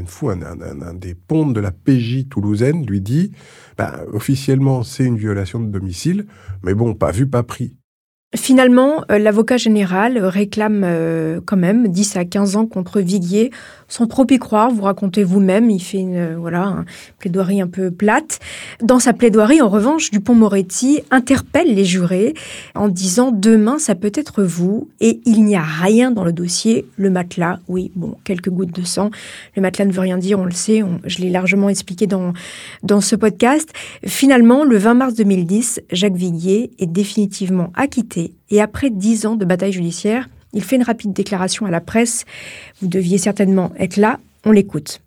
[0.05, 3.31] Fou, un, un, des pontes de la PJ toulousaine, lui dit
[3.77, 6.27] bah, officiellement, c'est une violation de domicile,
[6.63, 7.77] mais bon, pas vu, pas pris.
[8.35, 13.51] Finalement, euh, l'avocat général réclame euh, quand même 10 à 15 ans contre Viguier,
[13.87, 16.83] sans trop y croire, vous racontez vous-même, il fait une euh, voilà,
[17.19, 18.39] plaidoirie un peu plate.
[18.81, 22.33] Dans sa plaidoirie, en revanche, Dupont-Moretti interpelle les jurés
[22.73, 26.85] en disant demain ça peut être vous et il n'y a rien dans le dossier.
[26.97, 29.11] Le matelas, oui, bon, quelques gouttes de sang.
[29.55, 32.33] Le matelas ne veut rien dire, on le sait, je l'ai largement expliqué dans,
[32.83, 33.71] dans ce podcast.
[34.05, 39.45] Finalement, le 20 mars 2010, Jacques Viguier est définitivement acquitté et après dix ans de
[39.45, 42.25] bataille judiciaire, il fait une rapide déclaration à la presse.
[42.81, 44.19] Vous deviez certainement être là.
[44.45, 45.01] On l'écoute.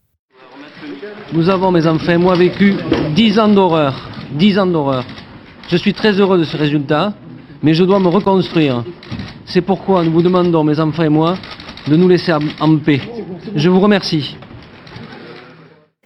[1.32, 2.74] Nous avons, mes enfants et moi, vécu
[3.14, 4.10] dix ans d'horreur.
[4.38, 5.04] Dix ans d'horreur.
[5.68, 7.14] Je suis très heureux de ce résultat,
[7.62, 8.84] mais je dois me reconstruire.
[9.46, 11.36] C'est pourquoi nous vous demandons, mes enfants et moi,
[11.86, 13.00] de nous laisser en paix.
[13.54, 14.36] Je vous remercie.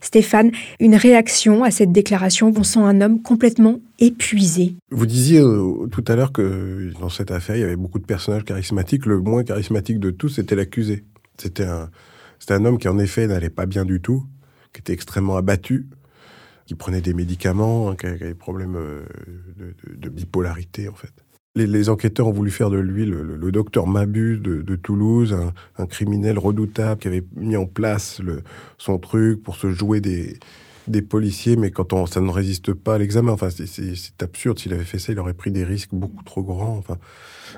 [0.02, 0.50] Stéphane,
[0.80, 4.74] une réaction à cette déclaration On sent un homme complètement épuisé.
[4.90, 8.04] Vous disiez euh, tout à l'heure que dans cette affaire, il y avait beaucoup de
[8.04, 9.06] personnages charismatiques.
[9.06, 11.04] Le moins charismatique de tous, c'était l'accusé.
[11.38, 11.88] C'était un,
[12.50, 14.24] un homme qui, en effet, n'allait pas bien du tout,
[14.72, 15.86] qui était extrêmement abattu,
[16.66, 19.04] qui prenait des médicaments, hein, qui avait des problèmes euh,
[19.86, 21.21] de bipolarité, en fait.
[21.54, 25.36] Les, enquêteurs ont voulu faire de lui le, docteur Mabus de, Toulouse,
[25.76, 28.22] un, criminel redoutable qui avait mis en place
[28.78, 33.32] son truc pour se jouer des, policiers, mais quand ça ne résiste pas à l'examen,
[33.32, 34.58] enfin, c'est absurde.
[34.58, 36.78] S'il avait fait ça, il aurait pris des risques beaucoup trop grands.
[36.78, 36.96] Enfin,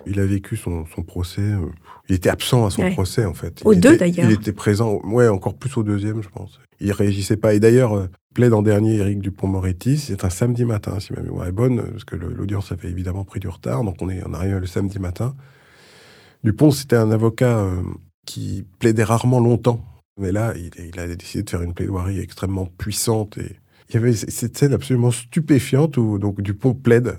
[0.07, 1.43] il a vécu son, procès.
[1.43, 1.69] Euh,
[2.09, 3.63] il était absent à son procès, en fait.
[3.65, 4.31] au deux, d'ailleurs.
[4.31, 6.61] Il était présent, ouais, encore plus au deuxième, je pense.
[6.81, 7.55] Il réagissait pas.
[7.55, 9.97] Et d'ailleurs, euh, plaide en dernier Éric Dupont-Moretti.
[9.97, 13.41] C'est un samedi matin, si ma mémoire est bonne, parce que l'audience avait évidemment pris
[13.41, 15.35] du retard, donc on est en arrive le samedi matin.
[16.43, 17.81] Dupont, c'était un avocat euh,
[18.27, 19.81] qui plaidait rarement longtemps,
[20.21, 23.39] mais là, il, a décidé de faire une plaidoirie extrêmement puissante.
[23.39, 23.57] Et
[23.89, 27.19] il y avait cette scène absolument stupéfiante où donc Dupont plaide.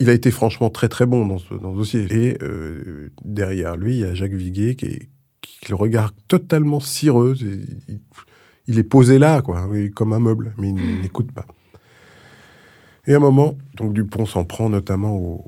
[0.00, 2.06] Il a été franchement très très bon dans ce, dossier.
[2.10, 5.08] Et euh, derrière lui, il y a Jacques Viguet qui, est,
[5.40, 7.34] qui le regarde totalement cireux
[8.70, 11.44] il est posé là, quoi, comme un meuble, mais il n'écoute pas.
[13.06, 15.44] Et à un moment, donc Dupont s'en prend notamment aux,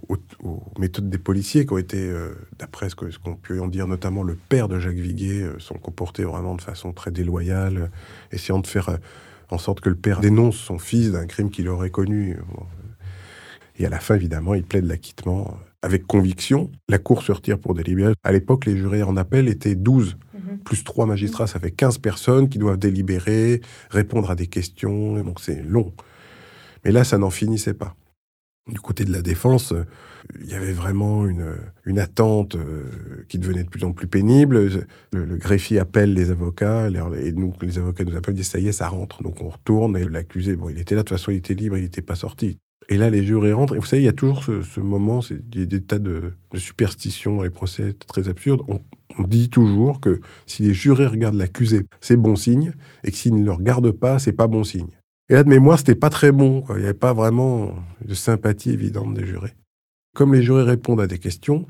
[0.79, 4.35] méthodes des policiers qui ont été, euh, d'après ce qu'on peut en dire, notamment le
[4.35, 7.87] père de Jacques Viguier, euh, sont comportés vraiment de façon très déloyale, euh,
[8.33, 8.99] essayant de faire
[9.51, 12.39] en sorte que le père dénonce son fils d'un crime qu'il aurait connu.
[13.79, 16.71] Et à la fin, évidemment, il plaide l'acquittement avec conviction.
[16.89, 18.15] La cour se retire pour délibérer.
[18.23, 20.17] À l'époque, les jurés en appel étaient 12
[20.65, 23.61] plus trois magistrats, ça fait 15 personnes qui doivent délibérer,
[23.91, 25.93] répondre à des questions, donc c'est long.
[26.85, 27.95] Mais là, ça n'en finissait pas.
[28.69, 29.75] Du côté de la défense,
[30.41, 32.85] il y avait vraiment une, une attente euh,
[33.29, 34.71] qui devenait de plus en plus pénible.
[35.13, 38.73] Le, greffier appelle les avocats, et nous, les avocats nous appellent, disent ça y est,
[38.73, 39.23] ça rentre.
[39.23, 41.77] Donc on retourne, et l'accusé, bon, il était là, de toute façon, il était libre,
[41.77, 42.59] il n'était pas sorti.
[42.93, 43.75] Et là, les jurés rentrent.
[43.75, 46.35] Et vous savez, il y a toujours ce, moment, il y a des tas de,
[46.55, 48.61] superstitions dans les procès très absurdes.
[48.69, 48.81] On,
[49.27, 52.73] dit toujours que si les jurés regardent l'accusé, c'est bon signe,
[53.03, 54.89] et que s'ils ne le regardent pas, c'est pas bon signe.
[55.31, 56.65] Et là, de mémoire, c'était pas très bon.
[56.71, 57.75] Il n'y avait pas vraiment
[58.05, 59.55] de sympathie évidente des jurés.
[60.15, 61.65] Comme les jurés répondent à des questions,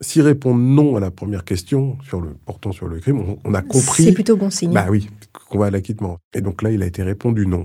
[0.00, 3.62] s'ils répondent non à la première question sur le, portant sur le crime, on, a
[3.62, 4.04] compris.
[4.04, 4.72] C'est plutôt bon signe.
[4.72, 5.08] Bah oui,
[5.48, 6.18] qu'on va à l'acquittement.
[6.34, 7.64] Et donc là, il a été répondu non.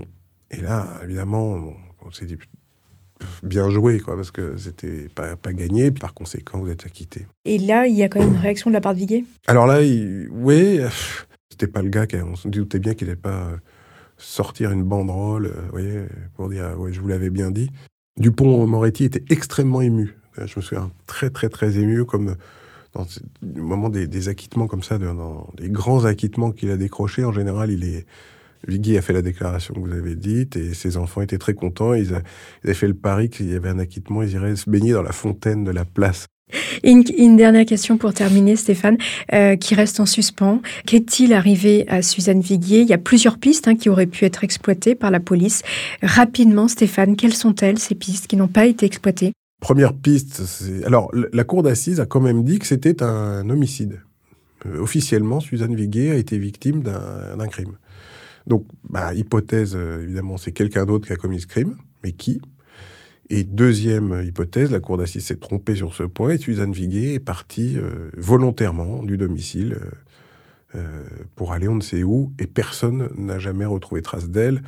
[0.52, 2.36] Et là, évidemment, on s'est dit
[3.42, 7.26] bien joué, quoi, parce que c'était pas, pas gagné, par conséquent, vous êtes acquitté.
[7.44, 9.24] Et là, il y a quand même une réaction de la part de Viguier?
[9.46, 9.80] Alors là,
[10.30, 10.80] oui,
[11.50, 13.56] c'était pas le gars, qui, on se doutait bien qu'il n'allait pas euh,
[14.16, 16.04] sortir une banderole, euh, voyez,
[16.34, 17.70] pour dire, ouais, je vous l'avais bien dit.
[18.18, 20.16] Dupont-Moretti était extrêmement ému.
[20.36, 22.36] Je me souviens très, très, très ému, comme
[22.92, 23.06] dans
[23.42, 27.32] le moment des, des acquittements comme ça, dans des grands acquittements qu'il a décrochés, en
[27.32, 28.06] général, il est
[28.66, 31.94] Vigui a fait la déclaration que vous avez dite et ses enfants étaient très contents.
[31.94, 32.14] Ils,
[32.64, 35.12] avaient fait le pari qu'il y avait un acquittement, ils iraient se baigner dans la
[35.12, 36.26] fontaine de la place.
[36.82, 38.98] Une, dernière question pour terminer, Stéphane,
[39.32, 40.60] euh, qui reste en suspens.
[40.86, 42.80] Qu'est-il arrivé à Suzanne Viguier?
[42.80, 45.62] Il y a plusieurs pistes hein, qui auraient pu être exploitées par la police.
[46.02, 49.32] Rapidement, Stéphane, quelles sont-elles, ces pistes qui n'ont pas été exploitées?
[49.60, 50.84] Première piste, c'est...
[50.84, 54.00] Alors, la cour d'assises a quand même dit que c'était un homicide.
[54.66, 57.76] Euh, officiellement, Suzanne Viguier a été victime d'un crime.
[58.46, 62.40] Donc, bah, hypothèse, euh, évidemment, c'est quelqu'un d'autre qui a commis ce crime, mais qui?
[63.28, 67.20] Et deuxième hypothèse, la cour d'assises s'est trompée sur ce point, et Suzanne Viguier est
[67.20, 69.78] partie euh, volontairement du domicile
[70.74, 71.04] euh,
[71.36, 74.62] pour aller on ne sait où, et personne n'a jamais retrouvé trace d'elle,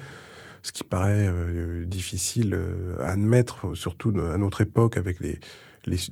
[0.63, 1.29] ce qui paraît
[1.87, 2.57] difficile
[3.01, 5.41] à admettre, surtout à notre époque, avec les,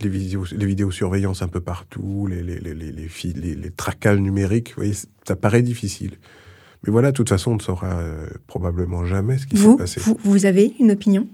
[0.08, 4.94] vidéos, les vidéosurveillances un peu partout, les, les, les, tracages numériques, vous voyez,
[5.24, 6.16] ça paraît difficile.
[6.86, 10.00] Mais voilà, de toute façon, on ne saura euh, probablement jamais ce qui s'est passé.
[10.00, 11.26] vous, vous avez une opinion?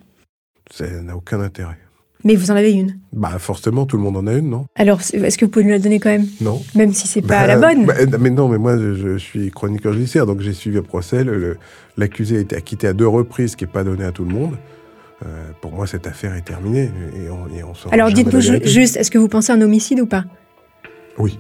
[0.71, 1.79] Ça n'a aucun intérêt.
[2.25, 2.99] Mais vous en avez une?
[3.13, 4.67] Bah forcément, tout le monde en a une, non?
[4.75, 6.27] Alors, est-ce que vous pouvez nous la donner quand même?
[6.41, 6.61] Non.
[6.75, 7.87] Même si c'est pas Bah, la bonne.
[7.87, 11.23] bah, mais non, mais moi, je, je suis chroniqueur judiciaire, donc j'ai suivi procès.
[11.23, 11.57] le- le-
[11.97, 14.35] L'accusé a été acquitté à deux reprises, ce qui n'est pas donné à tout le
[14.35, 14.57] monde.
[15.25, 18.97] Euh, pour moi, cette affaire est terminée et on, et on saura Alors, dites-nous juste,
[18.97, 20.25] est-ce que vous pensez à un homicide ou pas?
[21.19, 21.39] Oui.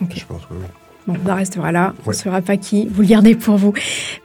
[0.00, 0.12] Ok.
[0.14, 0.64] Je pense que oui.
[1.08, 1.94] Bon, on en restera là.
[2.04, 2.86] On ne saura pas qui.
[2.86, 3.72] Vous le gardez pour vous.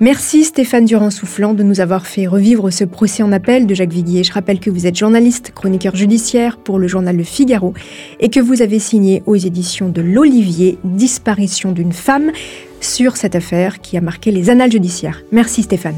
[0.01, 4.25] Merci Stéphane Durand-Soufflant de nous avoir fait revivre ce procès en appel de Jacques Viguier.
[4.25, 7.73] Je rappelle que vous êtes journaliste, chroniqueur judiciaire pour le journal Le Figaro
[8.19, 12.31] et que vous avez signé aux éditions de l'Olivier Disparition d'une femme
[12.81, 15.23] sur cette affaire qui a marqué les annales judiciaires.
[15.31, 15.95] Merci Stéphane.